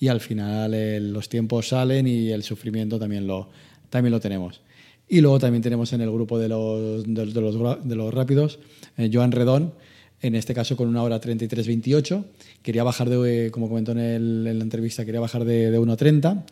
y 0.00 0.08
al 0.08 0.20
final 0.20 0.74
eh, 0.74 0.98
los 1.00 1.28
tiempos 1.28 1.68
salen 1.68 2.06
y 2.06 2.30
el 2.30 2.42
sufrimiento 2.42 2.98
también 2.98 3.26
lo, 3.26 3.48
también 3.90 4.12
lo 4.12 4.20
tenemos. 4.20 4.60
Y 5.08 5.20
luego 5.20 5.38
también 5.38 5.62
tenemos 5.62 5.92
en 5.92 6.00
el 6.00 6.10
grupo 6.10 6.38
de 6.38 6.48
los, 6.48 7.04
de, 7.04 7.26
de 7.26 7.40
los, 7.40 7.88
de 7.88 7.94
los 7.96 8.12
rápidos, 8.12 8.58
eh, 8.96 9.08
Joan 9.12 9.30
Redón, 9.32 9.72
en 10.20 10.34
este 10.34 10.52
caso 10.54 10.76
con 10.76 10.88
una 10.88 11.02
hora 11.02 11.20
33.28. 11.20 12.24
Quería 12.62 12.82
bajar 12.82 13.08
de, 13.08 13.50
como 13.52 13.68
comentó 13.68 13.92
en, 13.92 13.98
el- 13.98 14.46
en 14.48 14.58
la 14.58 14.64
entrevista, 14.64 15.04
quería 15.04 15.20
bajar 15.20 15.44
de, 15.44 15.70
de 15.70 15.78
1.30, 15.78 16.44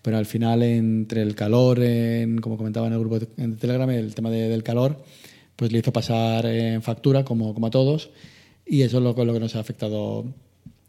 pero 0.00 0.16
al 0.16 0.26
final 0.26 0.62
entre 0.62 1.20
el 1.22 1.34
calor, 1.34 1.80
en, 1.82 2.38
como 2.40 2.56
comentaba 2.56 2.86
en 2.86 2.94
el 2.94 2.98
grupo 3.00 3.18
de, 3.18 3.28
en 3.36 3.56
Telegram, 3.56 3.90
el 3.90 4.14
tema 4.14 4.30
de- 4.30 4.48
del 4.48 4.62
calor, 4.62 5.02
pues 5.56 5.70
le 5.72 5.78
hizo 5.80 5.92
pasar 5.92 6.46
en 6.46 6.80
factura 6.82 7.24
como, 7.24 7.52
como 7.52 7.66
a 7.66 7.70
todos 7.70 8.10
y 8.64 8.82
eso 8.82 8.98
es 8.98 9.02
lo, 9.02 9.12
lo 9.24 9.32
que 9.34 9.40
nos 9.40 9.56
ha 9.56 9.60
afectado 9.60 10.24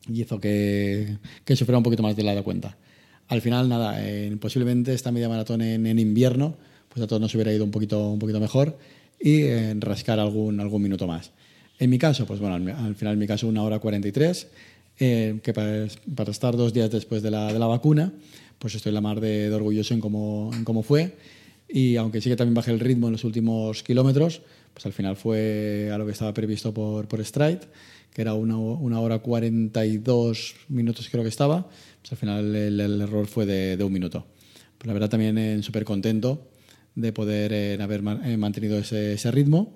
y 0.08 0.22
hizo 0.22 0.40
que, 0.40 1.18
que 1.44 1.56
sufriera 1.56 1.78
un 1.80 1.84
poquito 1.84 2.04
más 2.04 2.16
de 2.16 2.24
la 2.24 2.42
cuenta. 2.44 2.78
Al 3.28 3.42
final, 3.42 3.68
nada, 3.68 3.98
eh, 4.08 4.36
posiblemente 4.40 4.94
esta 4.94 5.12
media 5.12 5.28
maratón 5.28 5.62
en, 5.62 5.86
en 5.86 6.00
invierno, 6.00 6.56
pues 6.90 7.04
a 7.04 7.08
todos 7.08 7.22
nos 7.22 7.34
hubiera 7.36 7.54
ido 7.54 7.64
un 7.64 7.72
poquito, 7.72 8.10
un 8.10 8.20
poquito 8.20 8.40
mejor 8.40 8.78
y 9.20 9.44
eh, 9.44 9.76
rascar 9.80 10.20
algún, 10.20 10.60
algún 10.60 10.82
minuto 10.82 11.08
más. 11.08 11.32
En 11.78 11.90
mi 11.90 11.98
caso, 11.98 12.26
pues 12.26 12.40
bueno, 12.40 12.56
al, 12.56 12.68
al 12.70 12.96
final 12.96 13.14
en 13.14 13.20
mi 13.20 13.28
caso 13.28 13.48
una 13.48 13.64
hora 13.64 13.80
43, 13.80 14.48
eh, 15.00 15.40
que 15.42 15.54
para, 15.54 15.88
para 16.16 16.32
estar 16.32 16.58
dos 16.58 16.74
días 16.74 16.92
después 16.92 17.22
de 17.24 17.32
la, 17.32 17.54
de 17.54 17.60
la 17.60 17.68
vacuna, 17.68 18.12
pues 18.58 18.76
estoy 18.76 18.92
la 18.92 19.02
mar 19.02 19.22
de, 19.22 19.50
de 19.50 19.56
orgulloso 19.56 19.94
en 19.94 20.02
cómo, 20.02 20.52
en 20.54 20.66
cómo 20.66 20.84
fue. 20.84 21.16
Y 21.70 21.96
aunque 21.96 22.20
sí 22.20 22.30
que 22.30 22.36
también 22.36 22.56
bajé 22.56 22.72
el 22.72 22.80
ritmo 22.80 23.08
en 23.08 23.14
los 23.14 23.24
últimos 23.24 23.84
kilómetros, 23.84 24.42
pues 24.74 24.86
al 24.86 24.94
final 24.94 25.16
fue 25.16 25.90
a 25.94 25.98
lo 25.98 26.06
que 26.06 26.12
estaba 26.12 26.34
previsto 26.34 26.74
por, 26.74 27.08
por 27.08 27.24
Stride, 27.24 27.62
que 28.14 28.22
era 28.22 28.34
una, 28.34 28.58
una 28.58 29.00
hora 29.00 29.20
42 29.20 30.56
minutos 30.68 31.08
creo 31.10 31.24
que 31.24 31.30
estaba, 31.30 31.70
pues 32.02 32.12
al 32.12 32.18
final 32.18 32.56
el, 32.56 32.80
el 32.80 33.02
error 33.02 33.28
fue 33.28 33.46
de, 33.46 33.78
de 33.78 33.84
un 33.84 33.94
minuto. 33.94 34.26
Pues 34.78 34.88
la 34.88 34.94
verdad 34.94 35.10
también 35.10 35.38
eh, 35.38 35.64
súper 35.64 35.86
contento 35.86 36.49
de 37.00 37.14
poder 37.14 37.54
eh, 37.54 37.78
haber 37.82 38.02
eh, 38.26 38.38
mantenido 38.38 38.78
ese, 38.78 39.32
ritmo 39.32 39.76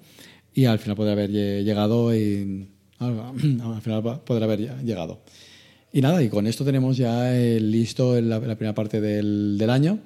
y 0.54 0.66
al 0.66 0.80
final 0.80 0.96
poder 0.96 1.14
haber 1.14 1.32
lle- 1.32 1.64
llegado 1.64 2.14
y 2.16 2.68
al 3.00 3.34
final 3.82 4.22
poder 4.26 4.44
haber 4.44 4.60
lle- 4.60 4.84
llegado. 4.84 5.22
Y 5.92 6.02
nada, 6.02 6.22
y 6.24 6.30
con 6.30 6.48
esto 6.48 6.66
tenemos 6.66 6.98
ya 6.98 7.36
eh, 7.36 7.60
listo 7.60 8.20
la, 8.20 8.40
primera 8.40 8.74
parte 8.74 9.00
del, 9.00 9.70
año 9.70 10.00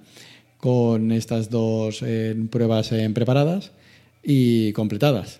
con 0.57 1.11
estas 1.11 1.49
dos 1.49 2.03
pruebas 2.49 2.91
eh, 2.91 3.09
preparadas 3.13 3.71
y 4.23 4.73
completadas. 4.73 5.39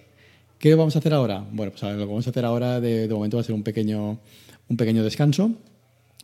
¿Qué 0.58 0.74
vamos 0.76 0.96
a 0.96 1.00
hacer 1.00 1.14
ahora? 1.14 1.46
Bueno, 1.52 1.72
pues 1.72 1.84
lo 1.84 1.98
que 1.98 2.06
vamos 2.06 2.26
a 2.28 2.30
hacer 2.30 2.46
ahora 2.46 2.80
de, 2.80 3.08
de 3.08 3.14
momento 3.14 3.38
va 3.38 3.42
a 3.42 3.44
ser 3.44 3.56
un 3.56 3.64
pequeño, 3.64 4.20
un 4.70 4.78
pequeño 4.78 5.04
descanso. 5.04 5.52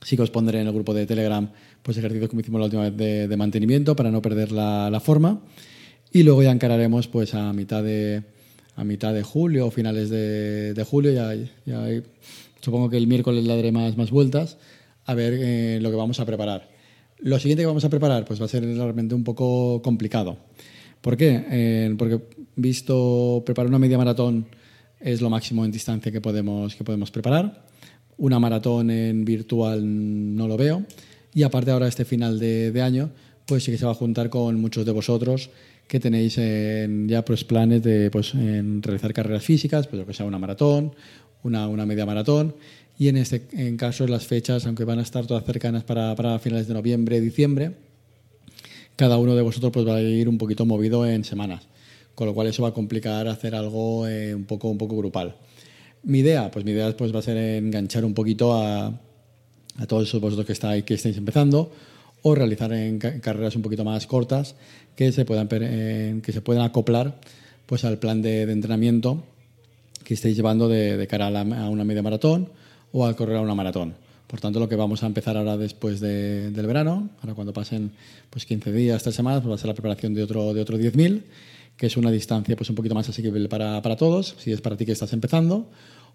Sí 0.01 0.15
que 0.15 0.23
os 0.23 0.31
pondré 0.31 0.59
en 0.59 0.67
el 0.67 0.73
grupo 0.73 0.93
de 0.93 1.05
Telegram 1.05 1.49
pues 1.83 1.97
ejercicios 1.97 2.29
como 2.29 2.41
hicimos 2.41 2.59
la 2.59 2.65
última 2.65 2.83
vez 2.83 2.97
de, 2.97 3.27
de 3.27 3.37
mantenimiento 3.37 3.95
para 3.95 4.09
no 4.09 4.21
perder 4.21 4.51
la, 4.51 4.89
la 4.89 4.99
forma. 4.99 5.41
Y 6.11 6.23
luego 6.23 6.41
ya 6.41 6.51
encararemos 6.51 7.07
pues 7.07 7.33
a 7.35 7.53
mitad 7.53 7.83
de, 7.83 8.23
a 8.75 8.83
mitad 8.83 9.13
de 9.13 9.23
julio 9.23 9.67
o 9.67 9.71
finales 9.71 10.09
de, 10.09 10.73
de 10.73 10.83
julio. 10.83 11.11
Ya, 11.11 11.35
ya 11.65 12.01
supongo 12.61 12.89
que 12.89 12.97
el 12.97 13.07
miércoles 13.07 13.43
le 13.43 13.55
daré 13.55 13.71
más, 13.71 13.97
más 13.97 14.11
vueltas 14.11 14.57
a 15.05 15.13
ver 15.13 15.33
eh, 15.37 15.79
lo 15.81 15.89
que 15.91 15.97
vamos 15.97 16.19
a 16.19 16.25
preparar. 16.25 16.69
Lo 17.19 17.39
siguiente 17.39 17.63
que 17.63 17.67
vamos 17.67 17.85
a 17.85 17.89
preparar 17.89 18.25
pues 18.25 18.41
va 18.41 18.45
a 18.45 18.49
ser 18.49 18.63
realmente 18.63 19.15
un 19.15 19.23
poco 19.23 19.81
complicado. 19.81 20.37
¿Por 21.01 21.17
qué? 21.17 21.45
Eh, 21.49 21.95
porque 21.97 22.21
visto 22.55 23.43
preparar 23.45 23.67
una 23.67 23.79
media 23.79 23.97
maratón 23.97 24.45
es 24.99 25.19
lo 25.19 25.29
máximo 25.29 25.65
en 25.65 25.71
distancia 25.71 26.11
que 26.11 26.21
podemos, 26.21 26.75
que 26.75 26.83
podemos 26.83 27.11
preparar. 27.11 27.65
Una 28.17 28.39
maratón 28.39 28.89
en 28.89 29.25
virtual 29.25 29.81
no 30.35 30.47
lo 30.47 30.55
veo. 30.55 30.85
Y 31.33 31.43
aparte 31.43 31.71
ahora 31.71 31.87
este 31.87 32.05
final 32.05 32.39
de, 32.39 32.81
año, 32.81 33.11
pues 33.45 33.63
sí 33.63 33.71
que 33.71 33.77
se 33.77 33.85
va 33.85 33.91
a 33.91 33.95
juntar 33.95 34.29
con 34.29 34.59
muchos 34.59 34.85
de 34.85 34.91
vosotros 34.91 35.49
que 35.87 35.99
tenéis 35.99 36.37
en 36.37 37.09
ya 37.09 37.25
pues 37.25 37.43
planes 37.43 37.83
de 37.83 38.09
pues, 38.09 38.33
en 38.33 38.81
realizar 38.81 39.13
carreras 39.13 39.43
físicas, 39.43 39.87
pues 39.87 39.99
lo 39.99 40.05
que 40.05 40.13
sea 40.13 40.25
una 40.25 40.39
maratón, 40.39 40.93
una, 41.43 41.67
una 41.67 41.85
media 41.85 42.05
maratón. 42.05 42.55
Y 42.97 43.07
en 43.07 43.17
este 43.17 43.43
en 43.53 43.75
caso 43.75 44.07
las 44.07 44.25
fechas, 44.25 44.65
aunque 44.65 44.85
van 44.85 44.99
a 44.99 45.01
estar 45.01 45.25
todas 45.25 45.43
cercanas 45.43 45.83
para, 45.83 46.15
para 46.15 46.39
finales 46.39 46.67
de 46.67 46.73
noviembre, 46.73 47.19
diciembre, 47.19 47.73
cada 48.95 49.17
uno 49.17 49.35
de 49.35 49.41
vosotros 49.41 49.71
pues 49.71 49.87
va 49.87 49.95
a 49.95 50.01
ir 50.01 50.29
un 50.29 50.37
poquito 50.37 50.65
movido 50.65 51.05
en 51.05 51.23
semanas, 51.23 51.67
con 52.15 52.27
lo 52.27 52.33
cual 52.33 52.47
eso 52.47 52.63
va 52.63 52.69
a 52.69 52.73
complicar 52.73 53.27
hacer 53.27 53.55
algo 53.55 54.07
eh, 54.07 54.35
un, 54.35 54.45
poco, 54.45 54.69
un 54.69 54.77
poco 54.77 54.95
grupal. 54.95 55.35
Mi 56.03 56.19
idea, 56.19 56.51
pues 56.51 56.65
mi 56.65 56.71
idea 56.71 56.95
pues, 56.95 57.13
va 57.13 57.19
a 57.19 57.23
ser 57.23 57.37
enganchar 57.37 58.05
un 58.05 58.13
poquito 58.13 58.53
a, 58.53 58.99
a 59.77 59.85
todos 59.85 60.07
esos 60.07 60.21
vosotros 60.21 60.45
que 60.45 60.53
estáis, 60.53 60.83
que 60.83 60.93
estáis 60.93 61.17
empezando 61.17 61.71
o 62.23 62.33
realizar 62.33 62.71
en 62.73 62.99
ca 62.99 63.19
carreras 63.19 63.55
un 63.55 63.61
poquito 63.61 63.83
más 63.83 64.07
cortas 64.07 64.55
que 64.95 65.11
se 65.11 65.25
puedan, 65.25 65.47
eh, 65.51 66.19
que 66.23 66.31
se 66.31 66.41
puedan 66.41 66.63
acoplar 66.63 67.19
pues, 67.65 67.83
al 67.83 67.97
plan 67.97 68.21
de, 68.21 68.43
entrenamiento 68.43 69.23
que 70.03 70.15
estéis 70.15 70.35
llevando 70.35 70.67
de, 70.67 71.05
cara 71.07 71.27
a, 71.27 71.69
una 71.69 71.83
media 71.83 72.01
maratón 72.01 72.49
o 72.91 73.05
a 73.05 73.15
correr 73.15 73.37
a 73.37 73.41
una 73.41 73.55
maratón. 73.55 73.93
Por 74.27 74.39
tanto, 74.39 74.59
lo 74.59 74.67
que 74.67 74.75
vamos 74.75 75.03
a 75.03 75.05
empezar 75.05 75.37
ahora 75.37 75.57
después 75.57 75.99
de, 75.99 76.49
del 76.51 76.65
verano, 76.65 77.09
ahora 77.21 77.35
cuando 77.35 77.53
pasen 77.53 77.91
pues, 78.29 78.45
15 78.45 78.71
días, 78.71 79.03
3 79.03 79.15
semanas, 79.15 79.41
pues 79.41 79.51
va 79.51 79.55
a 79.55 79.57
ser 79.57 79.67
la 79.67 79.73
preparación 79.73 80.13
de 80.13 80.23
otro, 80.23 80.53
de 80.53 80.61
otro 80.61 80.77
10.000, 80.77 81.21
que 81.77 81.87
es 81.87 81.97
una 81.97 82.11
distancia 82.11 82.55
pues, 82.55 82.69
un 82.69 82.75
poquito 82.75 82.95
más 82.95 83.07
asequible 83.07 83.47
para, 83.49 83.81
para 83.81 83.95
todos, 83.95 84.35
si 84.39 84.51
es 84.51 84.61
para 84.61 84.77
ti 84.77 84.85
que 84.85 84.91
estás 84.91 85.13
empezando, 85.13 85.67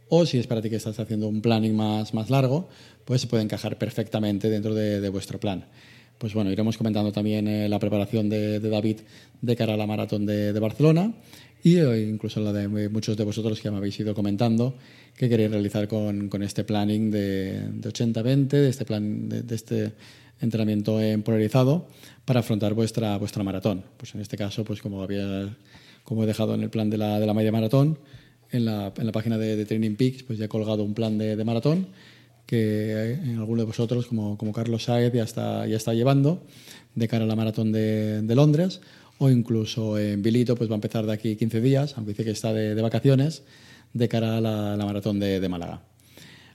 o 0.08 0.26
si 0.26 0.38
es 0.38 0.46
para 0.46 0.62
ti 0.62 0.70
que 0.70 0.76
estás 0.76 0.98
haciendo 0.98 1.28
un 1.28 1.40
planning 1.40 1.74
más, 1.74 2.14
más 2.14 2.30
largo, 2.30 2.68
pues 3.04 3.22
se 3.22 3.26
puede 3.26 3.42
encajar 3.42 3.78
perfectamente 3.78 4.48
dentro 4.48 4.74
de, 4.74 5.08
vuestro 5.08 5.38
plan. 5.38 5.64
pues 6.18 6.34
bueno, 6.34 6.50
iremos 6.50 6.76
comentando 6.76 7.12
también 7.12 7.46
eh, 7.46 7.68
la 7.68 7.78
preparación 7.78 8.28
de, 8.28 8.60
David 8.60 8.98
de 9.40 9.56
cara 9.56 9.74
a 9.74 9.76
la 9.76 9.86
maratón 9.86 10.26
de, 10.26 10.58
Barcelona 10.58 11.12
y 11.62 11.76
eh, 11.78 12.08
incluso 12.08 12.40
la 12.40 12.52
de 12.52 12.68
muchos 12.88 13.16
de 13.16 13.24
vosotros 13.24 13.60
que 13.60 13.70
me 13.70 13.76
habéis 13.76 13.98
ido 14.00 14.14
comentando 14.14 14.74
que 15.16 15.28
queréis 15.28 15.50
realizar 15.50 15.88
con, 15.88 16.42
este 16.42 16.64
planning 16.64 17.10
de, 17.10 17.68
de 17.72 17.88
80-20, 17.88 18.48
de 18.48 18.68
este 18.68 18.84
plan 18.84 19.28
de, 19.28 19.54
este 19.54 19.92
entrenamiento 20.40 21.00
en 21.00 21.22
polarizado 21.22 21.88
para 22.24 22.40
afrontar 22.40 22.74
vuestra, 22.74 23.16
vuestra 23.18 23.42
maratón. 23.42 23.84
Pues 23.96 24.14
en 24.14 24.20
este 24.20 24.36
caso, 24.36 24.64
pues 24.64 24.80
como 24.80 25.02
había 25.02 25.56
como 26.04 26.24
he 26.24 26.26
dejado 26.26 26.54
en 26.54 26.62
el 26.62 26.70
plan 26.70 26.88
de 26.88 26.96
la, 26.96 27.20
de 27.20 27.26
la 27.26 27.34
media 27.34 27.52
maratón, 27.52 27.98
en 28.50 28.64
la, 28.64 28.92
en 28.96 29.06
la 29.06 29.12
página 29.12 29.38
de, 29.38 29.56
de, 29.56 29.64
Training 29.64 29.96
Peaks, 29.96 30.22
pues 30.22 30.38
ya 30.38 30.46
he 30.46 30.48
colgado 30.48 30.84
un 30.84 30.94
plan 30.94 31.18
de, 31.18 31.36
de 31.36 31.44
maratón 31.44 31.88
que 32.48 33.12
en 33.12 33.36
alguno 33.36 33.60
de 33.60 33.66
vosotros, 33.66 34.06
como, 34.06 34.38
como 34.38 34.54
Carlos 34.54 34.84
Saez, 34.84 35.12
ya 35.12 35.22
está, 35.22 35.66
ya 35.66 35.76
está 35.76 35.92
llevando 35.92 36.42
de 36.94 37.06
cara 37.06 37.24
a 37.24 37.26
la 37.26 37.36
maratón 37.36 37.72
de, 37.72 38.22
de 38.22 38.34
Londres, 38.34 38.80
o 39.18 39.28
incluso 39.28 39.98
en 39.98 40.22
Bilito, 40.22 40.56
pues 40.56 40.70
va 40.70 40.74
a 40.74 40.76
empezar 40.76 41.04
de 41.04 41.12
aquí 41.12 41.36
15 41.36 41.60
días, 41.60 41.92
aunque 41.96 42.12
dice 42.12 42.24
que 42.24 42.30
está 42.30 42.54
de, 42.54 42.74
de 42.74 42.80
vacaciones, 42.80 43.42
de 43.92 44.08
cara 44.08 44.38
a 44.38 44.40
la, 44.40 44.78
la 44.78 44.86
maratón 44.86 45.20
de, 45.20 45.40
de, 45.40 45.48
Málaga. 45.50 45.82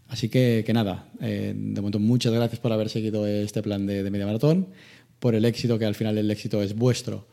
Así 0.07 0.29
que, 0.29 0.63
que 0.65 0.73
nada, 0.73 1.11
eh, 1.21 1.53
de 1.55 1.81
momento 1.81 1.99
muchas 1.99 2.33
gracias 2.33 2.59
por 2.59 2.73
haber 2.73 2.89
seguido 2.89 3.27
este 3.27 3.61
plan 3.61 3.85
de 3.85 4.09
media 4.09 4.25
maratón, 4.25 4.69
por 5.19 5.35
el 5.35 5.45
éxito, 5.45 5.77
que 5.77 5.85
al 5.85 5.93
final 5.93 6.17
el 6.17 6.31
éxito 6.31 6.63
es 6.63 6.75
vuestro. 6.75 7.27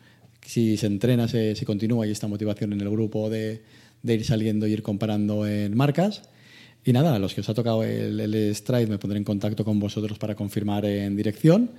Si 0.45 0.77
se 0.77 0.87
entrena, 0.87 1.29
se, 1.29 1.57
se 1.57 1.65
continúa 1.65 2.07
y 2.07 2.11
esta 2.11 2.29
motivación 2.29 2.75
en 2.75 2.83
el 2.83 2.91
grupo 2.91 3.31
de, 3.31 3.63
de 4.03 4.15
ir 4.15 4.25
saliendo 4.25 4.67
y 4.67 4.73
ir 4.73 4.83
comparando 4.83 5.47
en 5.47 5.77
marcas. 5.77 6.23
Y 6.85 6.93
nada, 6.93 7.15
a 7.15 7.19
los 7.19 7.35
que 7.35 7.43
os 7.43 7.49
ha 7.49 7.55
tocado 7.55 7.85
el, 7.85 8.19
el 8.21 8.55
stride 8.55 8.87
me 8.87 8.99
pondré 8.99 9.19
en 9.19 9.25
contacto 9.25 9.65
con 9.65 9.79
vosotros 9.79 10.19
para 10.19 10.35
confirmar 10.35 10.85
en 10.85 11.17
dirección. 11.17 11.71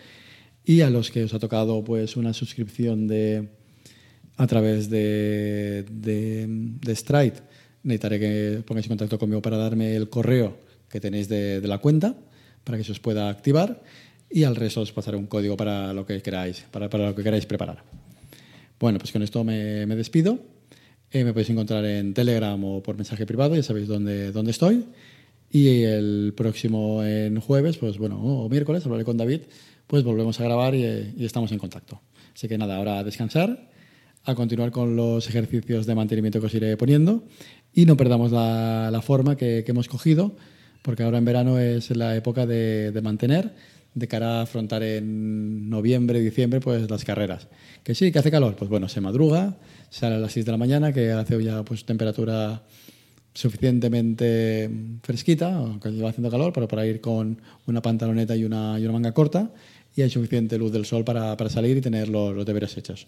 Y 0.64 0.82
a 0.82 0.90
los 0.90 1.10
que 1.10 1.24
os 1.24 1.34
ha 1.34 1.40
tocado 1.40 1.84
pues 1.84 2.16
una 2.16 2.34
suscripción 2.34 3.08
de 3.08 3.50
a 4.38 4.48
través 4.48 4.90
de, 4.90 5.86
de, 5.92 6.46
de 6.48 6.96
Stride, 6.96 7.36
necesitaré 7.84 8.20
que 8.20 8.64
pongáis 8.66 8.86
en 8.88 8.98
contacto 8.98 9.20
conmigo 9.20 9.42
para 9.42 9.58
darme 9.58 9.96
el 9.96 10.10
correo 10.10 10.58
que 10.90 11.00
tenéis 11.00 11.30
de, 11.30 11.62
de, 11.62 11.68
la 11.68 11.78
cuenta 11.78 12.16
para 12.64 12.78
que 12.78 12.84
se 12.84 12.92
os 12.92 13.00
pueda 13.00 13.30
activar 13.30 13.82
y 14.30 14.44
al 14.44 14.56
resto 14.56 14.82
os 14.82 14.92
pasaré 14.92 15.18
un 15.18 15.28
código 15.28 15.56
para 15.58 15.94
lo 15.94 16.06
que 16.06 16.22
queráis, 16.22 16.66
para, 16.72 16.90
para 16.90 17.10
lo 17.10 17.16
que 17.16 17.24
queráis 17.24 17.46
preparar. 17.46 17.84
Bueno, 18.80 18.98
pues 18.98 19.12
con 19.12 19.22
esto 19.22 19.44
me, 19.44 19.86
me 19.86 19.96
despido. 19.96 20.40
Eh, 21.14 21.26
me 21.26 21.34
podéis 21.34 21.50
encontrar 21.50 21.84
en 21.84 22.14
Telegram 22.14 22.64
o 22.64 22.82
por 22.82 22.96
mensaje 22.96 23.26
privado, 23.26 23.54
ya 23.56 23.64
sabéis 23.64 23.88
dónde, 23.88 24.32
dónde 24.32 24.52
estoy. 24.52 24.86
Y 25.52 25.84
el 25.84 26.34
próximo 26.38 27.04
en 27.04 27.42
jueves, 27.42 27.78
pues 27.78 27.98
bueno, 27.98 28.18
o 28.22 28.48
miércoles, 28.48 28.86
hablaré 28.86 29.04
con 29.04 29.18
David, 29.18 29.42
pues 29.88 30.06
volvemos 30.06 30.40
a 30.40 30.44
grabar 30.46 30.74
y, 30.74 30.86
y, 31.18 31.26
estamos 31.26 31.52
en 31.52 31.58
contacto. 31.58 32.00
Así 32.34 32.48
que 32.48 32.58
nada, 32.58 32.78
ahora 32.78 33.00
a 33.00 33.04
descansar, 33.04 33.70
a 34.24 34.36
continuar 34.36 34.72
con 34.72 34.96
los 34.96 35.28
ejercicios 35.28 35.86
de 35.86 35.96
mantenimiento 35.96 36.40
que 36.40 36.46
os 36.46 36.54
iré 36.54 36.78
poniendo 36.78 37.26
y 37.74 37.86
no 37.86 37.98
perdamos 37.98 38.32
la, 38.32 38.90
la 38.90 39.02
forma 39.02 39.36
que, 39.36 39.64
que, 39.66 39.72
hemos 39.72 39.90
cogido, 39.90 40.38
porque 40.82 41.04
ahora 41.04 41.18
en 41.18 41.26
verano 41.26 41.60
es 41.60 41.94
la 41.94 42.16
época 42.16 42.46
de, 42.46 42.94
de 42.94 43.02
mantener 43.02 43.54
de 43.94 44.08
cara 44.08 44.40
a 44.40 44.42
afrontar 44.44 44.84
en 44.84 45.70
noviembre, 45.70 46.20
diciembre, 46.20 46.60
pues 46.60 46.90
las 46.90 47.04
carreras. 47.04 47.48
Que 47.84 47.96
sí, 47.96 48.12
que 48.12 48.20
hace 48.20 48.32
calor, 48.32 48.56
pues 48.56 48.70
bueno, 48.70 48.88
se 48.88 49.02
madruga, 49.02 49.58
sale 49.90 50.16
a 50.16 50.20
las 50.20 50.32
6 50.34 50.46
de 50.46 50.52
la 50.52 50.58
mañana, 50.58 50.94
que 50.94 51.12
hace 51.12 51.44
ya 51.44 51.64
pues 51.64 51.86
temperatura 51.86 52.64
suficientemente 53.34 54.70
fresquita, 55.04 55.56
aunque 55.56 55.92
lleva 55.92 56.10
haciendo 56.10 56.30
calor, 56.30 56.52
pero 56.54 56.68
para 56.68 56.86
ir 56.86 57.02
con 57.02 57.42
una 57.66 57.82
pantaloneta 57.82 58.36
y 58.36 58.44
una, 58.44 58.78
y 58.80 58.84
una 58.84 58.94
manga 58.94 59.14
corta, 59.14 59.52
y 59.96 60.02
hay 60.02 60.10
suficiente 60.10 60.58
luz 60.58 60.72
del 60.72 60.86
sol 60.86 61.04
para, 61.04 61.36
para 61.38 61.50
salir 61.50 61.78
y 61.78 61.82
tener 61.82 62.10
los, 62.10 62.36
los, 62.36 62.46
deberes 62.46 62.76
hechos. 62.78 63.08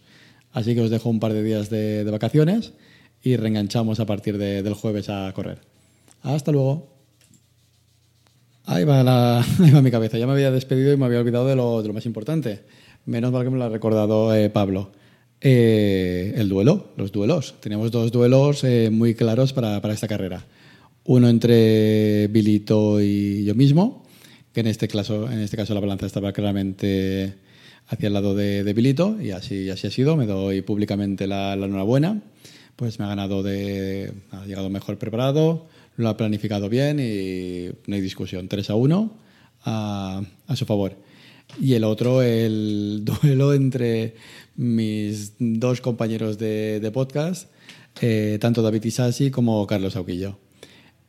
Así 0.52 0.76
que 0.76 0.82
os 0.82 0.90
dejo 0.90 1.10
un 1.10 1.20
par 1.20 1.34
de 1.34 1.44
días 1.44 1.70
de, 1.70 2.04
vacaciones 2.10 2.74
y 3.22 3.36
reenganchamos 3.38 4.00
a 4.00 4.06
partir 4.06 4.38
de, 4.38 4.64
del 4.64 4.74
jueves 4.74 5.10
a 5.10 5.32
correr. 5.34 5.60
Hasta 6.22 6.52
luego. 6.52 6.93
Ahí 8.66 8.86
va, 8.86 9.04
la, 9.04 9.40
ahí 9.60 9.72
va 9.72 9.82
mi 9.82 9.92
cabeza. 9.92 10.18
Ya 10.18 10.28
me 10.28 10.34
había 10.34 10.52
despedido 10.52 10.94
y 10.94 10.98
me 10.98 11.06
había 11.06 11.20
olvidado 11.20 11.48
de 11.48 11.56
lo, 11.56 11.82
de 11.82 11.88
lo 11.88 11.94
más 11.94 12.06
importante. 12.06 12.62
Menos 13.06 13.32
mal 13.32 13.44
que 13.44 13.50
me 13.50 13.58
lo 13.58 13.66
ha 13.66 13.70
recordado 13.70 14.34
eh, 14.34 14.50
Pablo. 14.50 14.92
Eh, 15.42 16.34
el 16.38 16.48
duelo, 16.48 16.94
los 16.96 17.12
duelos. 17.12 17.56
Teníamos 17.60 17.92
dos 17.92 18.12
duelos 18.12 18.64
eh, 18.64 18.90
muy 18.90 19.14
claros 19.14 19.52
para, 19.52 19.82
para, 19.82 19.94
esta 19.94 20.08
carrera. 20.08 20.46
Uno 21.04 21.28
entre 21.28 22.28
Bilito 22.30 23.02
y 23.02 23.44
yo 23.44 23.54
mismo, 23.54 24.06
que 24.54 24.62
en 24.62 24.68
este 24.68 24.88
caso, 24.88 25.30
en 25.30 25.40
este 25.40 25.58
caso 25.58 25.74
la 25.74 25.82
balanza 25.82 26.06
estaba 26.06 26.32
claramente 26.32 27.36
hacia 27.88 28.08
el 28.08 28.14
lado 28.14 28.36
de, 28.36 28.64
de 28.64 28.74
Bilito, 28.74 29.22
y 29.22 29.32
así, 29.32 29.70
así 29.70 29.88
ha 29.88 29.92
sido. 29.92 30.16
Me 30.16 30.26
doy 30.26 30.62
públicamente 30.62 31.28
la, 31.28 31.58
la 31.58 31.66
enhorabuena. 31.66 32.22
Pues 32.78 32.98
me 33.00 33.06
ha 33.06 33.10
ganado 33.10 33.44
de. 33.44 34.14
ha 34.32 34.46
llegado 34.46 34.70
mejor 34.70 34.98
preparado, 34.98 35.68
lo 35.98 36.10
ha 36.10 36.18
planificado 36.18 36.70
bien 36.70 37.00
y 37.00 37.70
no 37.88 37.96
hay 37.96 38.02
discusión. 38.02 38.48
3 38.48 38.70
a 38.70 38.76
1 38.76 39.18
a, 39.66 40.22
a 40.48 40.56
su 40.56 40.66
favor. 40.66 40.96
Y 41.62 41.74
el 41.74 41.84
otro, 41.84 42.22
el 42.22 43.04
duelo 43.22 43.54
entre 43.54 44.16
mis 44.56 45.34
dos 45.40 45.82
compañeros 45.82 46.38
de, 46.38 46.80
de 46.80 46.92
podcast, 46.92 47.50
eh, 48.02 48.38
tanto 48.40 48.62
David 48.62 48.84
Isasi 48.84 49.32
como 49.32 49.66
Carlos 49.68 49.96
Auquillo. 49.96 50.38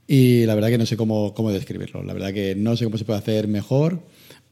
Y 0.06 0.44
la 0.44 0.54
verdad 0.54 0.68
que 0.68 0.78
no 0.78 0.86
sé 0.86 0.96
cómo, 0.96 1.32
cómo 1.34 1.50
describirlo. 1.50 2.02
La 2.02 2.12
verdad 2.12 2.32
que 2.32 2.54
no 2.54 2.76
sé 2.76 2.84
cómo 2.84 2.98
se 2.98 3.04
puede 3.04 3.18
hacer 3.18 3.48
mejor, 3.48 4.02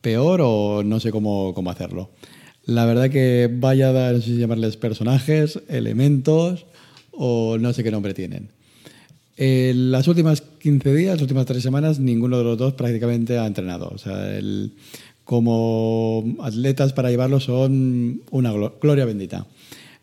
peor 0.00 0.40
o 0.42 0.82
no 0.82 0.98
sé 0.98 1.10
cómo, 1.10 1.52
cómo 1.54 1.70
hacerlo. 1.70 2.10
La 2.64 2.86
verdad 2.86 3.10
que 3.10 3.50
vaya 3.52 3.88
a 3.88 3.92
dar, 3.92 4.14
no 4.14 4.20
sé 4.20 4.28
si 4.28 4.36
llamarles 4.36 4.76
personajes, 4.76 5.60
elementos 5.68 6.66
o 7.10 7.58
no 7.58 7.72
sé 7.72 7.82
qué 7.82 7.90
nombre 7.90 8.14
tienen. 8.14 8.50
En 9.36 9.90
las 9.90 10.08
últimas 10.08 10.42
15 10.42 10.94
días, 10.94 11.14
las 11.14 11.22
últimas 11.22 11.46
tres 11.46 11.62
semanas, 11.62 11.98
ninguno 11.98 12.38
de 12.38 12.44
los 12.44 12.58
dos 12.58 12.74
prácticamente 12.74 13.38
ha 13.38 13.46
entrenado. 13.46 13.88
O 13.88 13.98
sea, 13.98 14.38
como 15.24 16.36
atletas 16.40 16.92
para 16.92 17.10
llevarlo 17.10 17.40
son 17.40 18.22
una 18.30 18.52
gloria 18.52 19.04
bendita. 19.04 19.46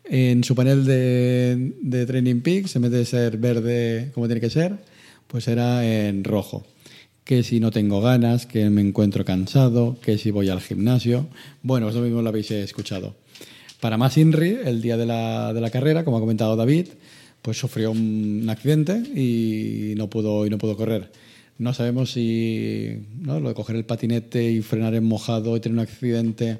En 0.04 0.42
su 0.42 0.56
panel 0.56 0.84
de, 0.84 1.74
de 1.80 2.06
Training 2.06 2.40
Peaks, 2.40 2.74
en 2.74 2.82
vez 2.82 2.90
de 2.90 3.04
ser 3.04 3.36
verde 3.36 4.10
como 4.12 4.26
tiene 4.26 4.40
que 4.40 4.50
ser, 4.50 4.78
pues 5.28 5.46
era 5.46 5.86
en 5.86 6.24
rojo. 6.24 6.66
Que 7.22 7.44
si 7.44 7.60
no 7.60 7.70
tengo 7.70 8.00
ganas, 8.00 8.46
que 8.46 8.68
me 8.70 8.80
encuentro 8.80 9.24
cansado, 9.24 9.98
que 10.02 10.18
si 10.18 10.32
voy 10.32 10.48
al 10.48 10.60
gimnasio. 10.60 11.28
Bueno, 11.62 11.88
eso 11.88 12.00
mismo 12.00 12.22
lo 12.22 12.28
habéis 12.30 12.50
escuchado. 12.50 13.14
Para 13.78 13.96
más 13.96 14.18
INRI, 14.18 14.58
el 14.64 14.82
día 14.82 14.96
de 14.96 15.06
la, 15.06 15.52
de 15.52 15.60
la 15.60 15.70
carrera, 15.70 16.04
como 16.04 16.16
ha 16.16 16.20
comentado 16.20 16.56
David, 16.56 16.88
pues 17.42 17.58
sufrió 17.58 17.90
un 17.90 18.46
accidente 18.48 18.96
y 18.96 19.94
no 19.96 20.08
pudo, 20.08 20.46
y 20.46 20.50
no 20.50 20.58
pudo 20.58 20.76
correr. 20.76 21.10
No 21.58 21.74
sabemos 21.74 22.12
si 22.12 23.06
¿no? 23.20 23.38
lo 23.40 23.50
de 23.50 23.54
coger 23.54 23.76
el 23.76 23.84
patinete 23.84 24.50
y 24.50 24.62
frenar 24.62 24.94
en 24.94 25.04
mojado 25.04 25.56
y 25.56 25.60
tener 25.60 25.74
un 25.74 25.80
accidente 25.80 26.58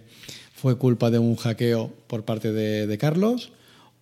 fue 0.55 0.77
culpa 0.77 1.11
de 1.11 1.19
un 1.19 1.37
hackeo 1.37 1.91
por 2.07 2.27
parte 2.27 2.53
de, 2.53 2.99
Carlos 2.99 3.51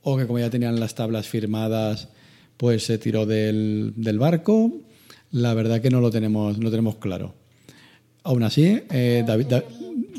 o 0.02 0.16
que 0.16 0.26
como 0.26 0.40
ya 0.40 0.50
tenían 0.50 0.80
las 0.80 0.96
tablas 0.96 1.28
firmadas, 1.28 2.08
pues 2.56 2.84
se 2.84 2.98
tiró 2.98 3.26
del, 3.26 3.92
del 3.94 4.18
barco. 4.18 4.72
La 5.30 5.54
verdad 5.54 5.80
que 5.80 5.90
no 5.90 6.00
lo 6.00 6.10
tenemos, 6.10 6.58
no 6.58 6.70
tenemos 6.70 6.96
claro. 6.96 7.34
Aún 8.24 8.42
así, 8.42 8.80
eh, 8.90 9.22
David, 9.24 9.46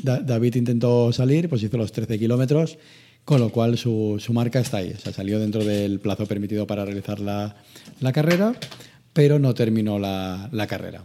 da, 0.02 0.20
David, 0.20 0.54
intentó 0.54 1.12
salir, 1.12 1.48
pues 1.48 1.62
hizo 1.62 1.76
los 1.76 1.92
13 1.92 2.18
kilómetros, 2.18 2.78
con 3.24 3.40
lo 3.40 3.50
cual 3.50 3.78
su, 3.78 4.16
su, 4.18 4.32
marca 4.32 4.60
está 4.60 4.78
ahí. 4.78 4.92
O 4.96 4.98
sea, 4.98 5.12
salió 5.12 5.38
dentro 5.38 5.64
del 5.64 6.00
plazo 6.00 6.26
permitido 6.26 6.66
para 6.66 6.84
realizar 6.84 7.20
la, 7.20 7.56
la 8.00 8.12
carrera 8.12 8.54
pero 9.12 9.38
no 9.38 9.54
terminó 9.54 9.98
la, 9.98 10.48
la 10.52 10.66
carrera. 10.66 11.04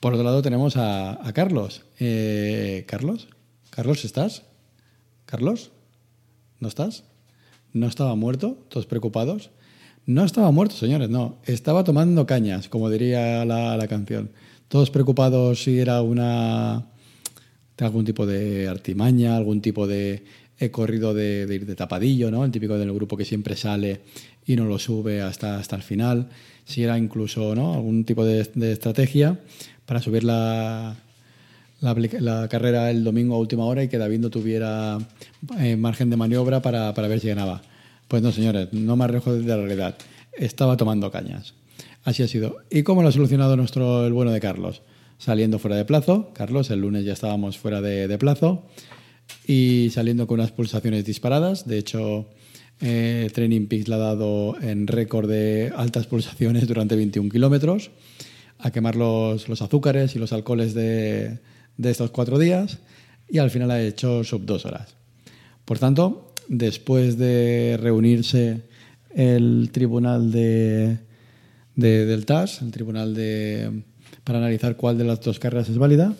Por 0.00 0.14
otro 0.14 0.24
lado 0.24 0.42
tenemos 0.42 0.76
a, 0.76 1.26
a 1.26 1.32
Carlos. 1.32 1.82
Eh, 1.98 2.84
¿Carlos? 2.88 3.28
¿Carlos 3.70 4.04
estás? 4.04 4.42
¿Carlos? 5.26 5.70
¿No 6.58 6.68
estás? 6.68 7.04
¿No 7.72 7.86
estaba 7.86 8.14
muerto? 8.14 8.58
¿Todos 8.68 8.86
preocupados? 8.86 9.50
No 10.04 10.24
estaba 10.24 10.50
muerto, 10.50 10.74
señores, 10.74 11.08
no. 11.08 11.38
Estaba 11.44 11.84
tomando 11.84 12.26
cañas, 12.26 12.68
como 12.68 12.90
diría 12.90 13.44
la, 13.44 13.76
la 13.76 13.86
canción. 13.86 14.30
Todos 14.68 14.90
preocupados 14.90 15.62
si 15.62 15.78
era 15.78 16.02
una 16.02 16.86
algún 17.78 18.04
tipo 18.04 18.26
de 18.26 18.68
artimaña, 18.68 19.36
algún 19.36 19.60
tipo 19.60 19.88
de 19.88 20.24
he 20.58 20.70
corrido 20.70 21.14
de, 21.14 21.46
de, 21.46 21.54
ir 21.54 21.66
de 21.66 21.74
tapadillo, 21.74 22.30
¿no? 22.30 22.44
El 22.44 22.50
típico 22.50 22.78
del 22.78 22.92
grupo 22.92 23.16
que 23.16 23.24
siempre 23.24 23.56
sale 23.56 24.02
y 24.46 24.56
no 24.56 24.64
lo 24.64 24.78
sube 24.78 25.20
hasta, 25.20 25.58
hasta 25.58 25.76
el 25.76 25.82
final 25.82 26.28
si 26.64 26.82
era 26.82 26.98
incluso 26.98 27.54
¿no? 27.54 27.74
algún 27.74 28.04
tipo 28.04 28.24
de, 28.24 28.48
de 28.54 28.72
estrategia 28.72 29.38
para 29.86 30.00
subir 30.00 30.24
la, 30.24 30.96
la, 31.80 31.94
la, 31.94 32.48
carrera 32.48 32.90
el 32.90 33.04
domingo 33.04 33.34
a 33.34 33.38
última 33.38 33.64
hora 33.64 33.82
y 33.82 33.88
que 33.88 33.98
David 33.98 34.20
no 34.20 34.30
tuviera 34.30 34.98
eh, 35.58 35.76
margen 35.76 36.10
de 36.10 36.16
maniobra 36.16 36.62
para, 36.62 36.94
para, 36.94 37.08
ver 37.08 37.20
si 37.20 37.28
ganaba. 37.28 37.62
Pues 38.08 38.22
no, 38.22 38.32
señores, 38.32 38.72
no 38.72 38.96
me 38.96 39.04
arrejo 39.04 39.32
de 39.34 39.44
la 39.44 39.56
realidad. 39.56 39.96
Estaba 40.32 40.76
tomando 40.76 41.10
cañas. 41.10 41.54
Así 42.04 42.22
ha 42.22 42.28
sido. 42.28 42.58
¿Y 42.70 42.82
cómo 42.82 43.02
lo 43.02 43.08
ha 43.08 43.12
solucionado 43.12 43.56
nuestro 43.56 44.06
el 44.06 44.12
bueno 44.12 44.30
de 44.30 44.40
Carlos? 44.40 44.82
saliendo 45.18 45.60
fuera 45.60 45.76
de 45.76 45.84
plazo. 45.84 46.30
Carlos, 46.34 46.68
el 46.70 46.80
lunes 46.80 47.04
ya 47.04 47.12
estábamos 47.12 47.56
fuera 47.56 47.80
de, 47.80 48.08
de 48.08 48.18
plazo 48.18 48.64
y 49.46 49.90
saliendo 49.92 50.26
con 50.26 50.40
unas 50.40 50.52
pulsaciones 50.52 51.04
disparadas. 51.04 51.66
De 51.66 51.78
hecho, 51.78 52.28
eh, 52.80 53.30
Training 53.32 53.66
Peaks 53.66 53.88
le 53.88 53.94
ha 53.94 53.98
dado 53.98 54.56
en 54.60 54.86
récord 54.86 55.28
de 55.28 55.72
altas 55.76 56.06
pulsaciones 56.06 56.66
durante 56.66 56.96
21 56.96 57.30
kilómetros 57.30 57.90
a 58.58 58.70
quemar 58.70 58.96
los, 58.96 59.48
los 59.48 59.62
azúcares 59.62 60.14
y 60.14 60.18
los 60.18 60.32
alcoholes 60.32 60.74
de, 60.74 61.38
de 61.76 61.90
estos 61.90 62.10
cuatro 62.10 62.38
días 62.38 62.78
y 63.28 63.38
al 63.38 63.50
final 63.50 63.70
ha 63.70 63.82
hecho 63.82 64.22
sub 64.24 64.44
dos 64.44 64.66
horas. 64.66 64.94
Por 65.64 65.78
tanto, 65.78 66.32
después 66.48 67.18
de 67.18 67.78
reunirse 67.80 68.62
el 69.14 69.70
tribunal 69.72 70.30
de, 70.32 70.98
de- 71.76 72.06
del 72.06 72.24
TAS, 72.26 72.62
el 72.62 72.70
tribunal 72.70 73.14
de, 73.14 73.82
para 74.24 74.38
analizar 74.38 74.76
cuál 74.76 74.98
de 74.98 75.04
las 75.04 75.20
dos 75.20 75.38
carreras 75.38 75.68
es 75.68 75.78
válida, 75.78 76.14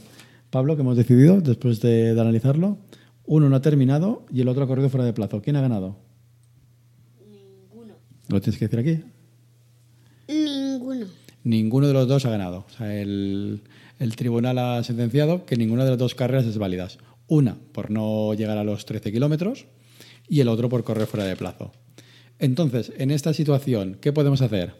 Pablo, 0.50 0.74
que 0.76 0.82
hemos 0.82 0.96
decidido, 0.96 1.40
después 1.40 1.80
de, 1.80 2.14
de 2.14 2.20
analizarlo, 2.20 2.78
uno 3.24 3.48
no 3.48 3.56
ha 3.56 3.62
terminado 3.62 4.26
y 4.32 4.40
el 4.40 4.48
otro 4.48 4.64
ha 4.64 4.66
corrido 4.66 4.88
fuera 4.88 5.04
de 5.04 5.12
plazo. 5.12 5.42
¿Quién 5.42 5.56
ha 5.56 5.60
ganado? 5.60 5.96
Ninguno. 7.30 7.94
¿Lo 8.28 8.40
tienes 8.40 8.58
que 8.58 8.68
decir 8.68 8.78
aquí? 8.80 9.04
Ninguno. 10.28 11.06
Ninguno 11.44 11.86
de 11.86 11.92
los 11.92 12.08
dos 12.08 12.24
ha 12.26 12.30
ganado. 12.30 12.64
O 12.66 12.70
sea, 12.70 13.00
el, 13.00 13.62
el 13.98 14.16
tribunal 14.16 14.58
ha 14.58 14.82
sentenciado 14.84 15.44
que 15.44 15.56
ninguna 15.56 15.84
de 15.84 15.90
las 15.90 15.98
dos 15.98 16.14
carreras 16.14 16.46
es 16.46 16.58
válida. 16.58 16.88
Una 17.28 17.56
por 17.72 17.90
no 17.90 18.34
llegar 18.34 18.58
a 18.58 18.64
los 18.64 18.84
13 18.84 19.12
kilómetros 19.12 19.66
y 20.28 20.40
el 20.40 20.48
otro 20.48 20.68
por 20.68 20.84
correr 20.84 21.06
fuera 21.06 21.24
de 21.24 21.36
plazo. 21.36 21.72
Entonces, 22.38 22.92
en 22.98 23.10
esta 23.10 23.32
situación, 23.32 23.98
¿qué 24.00 24.12
podemos 24.12 24.42
hacer? 24.42 24.74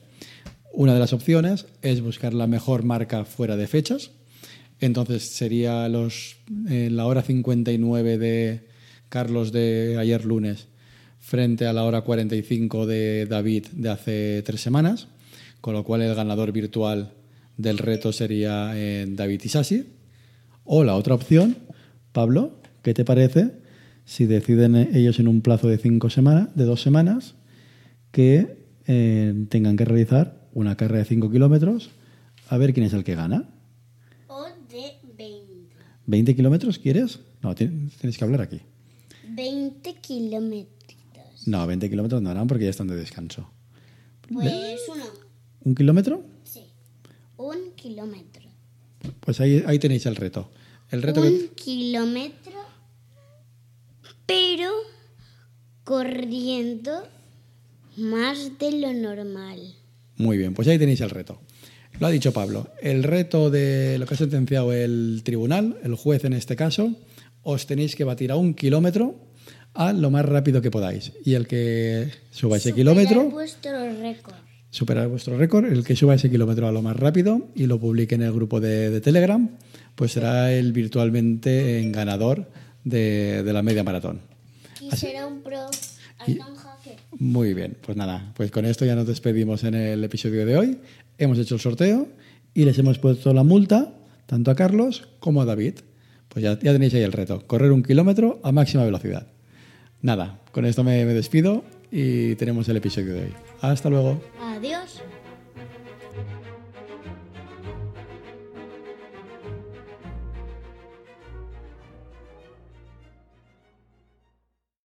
Una 0.73 0.95
de 0.95 1.01
las 1.01 1.13
opciones 1.13 1.67
es 1.83 2.01
buscar 2.01 2.35
la 2.35 2.47
mejor 2.47 2.83
marca 2.83 3.25
fuera 3.25 3.57
de 3.57 3.67
fechas. 3.67 4.11
Entonces 4.83 5.23
sería 5.23 5.87
eh, 5.87 6.91
la 6.91 7.07
hora 7.07 7.23
59 7.23 8.19
de 8.19 8.67
Carlos 9.09 9.53
de 9.53 9.97
ayer 9.97 10.25
lunes 10.25 10.67
frente 11.21 11.67
a 11.67 11.73
la 11.73 11.85
hora 11.85 12.01
45 12.01 12.87
de 12.87 13.27
David 13.27 13.67
de 13.71 13.91
hace 13.91 14.43
tres 14.45 14.61
semanas, 14.61 15.07
con 15.61 15.75
lo 15.75 15.85
cual 15.85 16.03
el 16.03 16.17
ganador 16.17 16.51
virtual 16.51 17.13
del 17.57 17.79
reto 17.79 18.13
sería 18.13 18.73
eh, 18.75 19.07
David 19.09 19.43
Isasi. 19.45 19.87
O 20.65 20.83
la 20.83 20.97
otra 20.97 21.15
opción, 21.15 21.59
Pablo, 22.11 22.61
¿qué 22.83 22.93
te 22.93 23.05
parece 23.05 23.53
si 24.05 24.27
deciden 24.27 24.75
ellos 24.75 25.21
en 25.21 25.29
un 25.29 25.43
plazo 25.43 25.69
de 25.69 25.79
cinco 25.79 26.11
semanas, 26.11 26.49
de 26.57 26.65
dos 26.65 26.83
semanas, 26.83 27.37
que 28.11 28.57
eh, 28.89 29.47
tengan 29.49 29.77
que 29.77 29.85
realizar 29.85 30.49
una 30.55 30.77
carrera 30.77 30.99
de 30.99 31.05
5 31.05 31.31
kilómetros 31.31 31.93
a 32.49 32.59
ver 32.59 32.75
quién 32.75 32.85
es 32.85 32.95
el 32.95 33.05
que 33.05 33.15
gana? 33.15 33.49
O 36.07 36.11
de 36.11 36.17
20. 36.17 36.33
¿20 36.33 36.37
kilómetros 36.37 36.79
quieres? 36.79 37.21
No, 37.43 37.55
ti- 37.55 37.69
tienes 38.01 38.19
que 38.19 38.25
hablar 38.25 38.41
aquí. 38.43 38.61
20 39.29 39.95
kilómetros. 39.95 41.47
No, 41.47 41.67
20 41.67 41.89
kilómetros 41.91 42.23
no 42.23 42.31
harán 42.31 42.47
porque 42.47 42.65
ya 42.65 42.71
están 42.71 42.89
de 42.89 42.97
descanso. 42.97 43.49
Pues 44.33 44.81
uno. 44.89 45.05
¿Un 45.65 45.75
kilómetro? 45.75 46.25
Sí. 46.45 46.65
Un 47.37 47.73
kilómetro. 47.77 48.43
Pues 49.21 49.41
ahí, 49.41 49.63
ahí 49.67 49.79
tenéis 49.79 50.07
el 50.07 50.17
reto. 50.17 50.51
El 50.91 51.03
reto 51.03 51.21
un 51.23 51.29
que... 51.29 51.49
kilómetro, 51.55 52.53
pero 54.27 54.71
corriendo 55.85 57.03
más 57.97 58.59
de 58.59 58.73
lo 58.79 58.93
normal. 58.93 59.75
Muy 60.17 60.37
bien, 60.39 60.55
pues 60.55 60.69
ahí 60.69 60.79
tenéis 60.79 61.01
el 61.01 61.11
reto. 61.11 61.41
Lo 62.03 62.09
ha 62.09 62.11
dicho 62.11 62.33
Pablo. 62.33 62.67
El 62.81 63.05
reto 63.05 63.49
de 63.49 63.97
lo 63.97 64.07
que 64.07 64.15
ha 64.15 64.17
sentenciado 64.17 64.73
el 64.73 65.21
tribunal, 65.23 65.79
el 65.85 65.95
juez 65.95 66.25
en 66.25 66.33
este 66.33 66.57
caso, 66.57 66.97
os 67.45 67.65
tenéis 67.69 67.95
que 67.95 68.03
batir 68.03 68.33
a 68.33 68.35
un 68.35 68.55
kilómetro 68.55 69.15
a 69.73 69.93
lo 69.93 70.11
más 70.11 70.25
rápido 70.25 70.61
que 70.61 70.73
podáis. 70.73 71.13
Y 71.25 71.35
el 71.35 71.47
que 71.47 72.11
suba 72.33 72.57
ese 72.57 72.71
Superar 72.71 72.77
kilómetro, 72.77 73.31
vuestro 73.31 74.01
récord. 74.01 74.35
superar 74.71 75.07
vuestro 75.07 75.39
récord, 75.39 75.67
el 75.67 75.85
que 75.85 75.95
suba 75.95 76.17
ese 76.17 76.29
kilómetro 76.29 76.67
a 76.67 76.73
lo 76.73 76.83
más 76.83 76.97
rápido 76.97 77.47
y 77.55 77.67
lo 77.67 77.79
publique 77.79 78.17
en 78.17 78.23
el 78.23 78.33
grupo 78.33 78.59
de, 78.59 78.91
de 78.91 79.01
Telegram, 79.01 79.49
pues 79.95 80.11
será 80.11 80.53
el 80.53 80.73
virtualmente 80.73 81.79
en 81.79 81.93
ganador 81.93 82.51
de, 82.83 83.45
de 83.45 83.53
la 83.53 83.63
media 83.63 83.85
maratón. 83.85 84.23
Y 84.81 84.91
será 84.97 85.29
un 85.29 85.41
pro 85.41 85.69
hacker. 86.19 86.97
Muy 87.19 87.55
bien, 87.55 87.77
pues 87.85 87.97
nada, 87.97 88.33
pues 88.37 88.51
con 88.51 88.65
esto 88.65 88.85
ya 88.85 88.95
nos 88.95 89.07
despedimos 89.07 89.65
en 89.65 89.75
el 89.75 90.03
episodio 90.05 90.45
de 90.47 90.57
hoy. 90.57 90.79
Hemos 91.19 91.39
hecho 91.39 91.55
el 91.55 91.61
sorteo 91.61 92.09
y 92.55 92.65
les 92.65 92.79
hemos 92.79 92.99
puesto 92.99 93.33
la 93.33 93.43
multa 93.45 93.95
tanto 94.27 94.51
a 94.51 94.55
Carlos 94.55 95.09
como 95.21 95.43
a 95.43 95.45
David. 95.45 95.75
Pues 96.29 96.43
ya, 96.43 96.59
ya 96.59 96.73
tenéis 96.73 96.95
ahí 96.95 97.03
el 97.03 97.13
reto, 97.13 97.47
correr 97.47 97.73
un 97.73 97.83
kilómetro 97.83 98.41
a 98.43 98.53
máxima 98.53 98.85
velocidad. 98.85 99.27
Nada, 100.01 100.41
con 100.51 100.65
esto 100.65 100.83
me, 100.83 101.05
me 101.05 101.15
despido 101.15 101.65
y 101.91 102.35
tenemos 102.37 102.69
el 102.69 102.79
episodio 102.79 103.15
de 103.15 103.23
hoy. 103.25 103.35
Hasta 103.61 103.91
luego. 103.91 104.21
Adiós. 104.41 105.03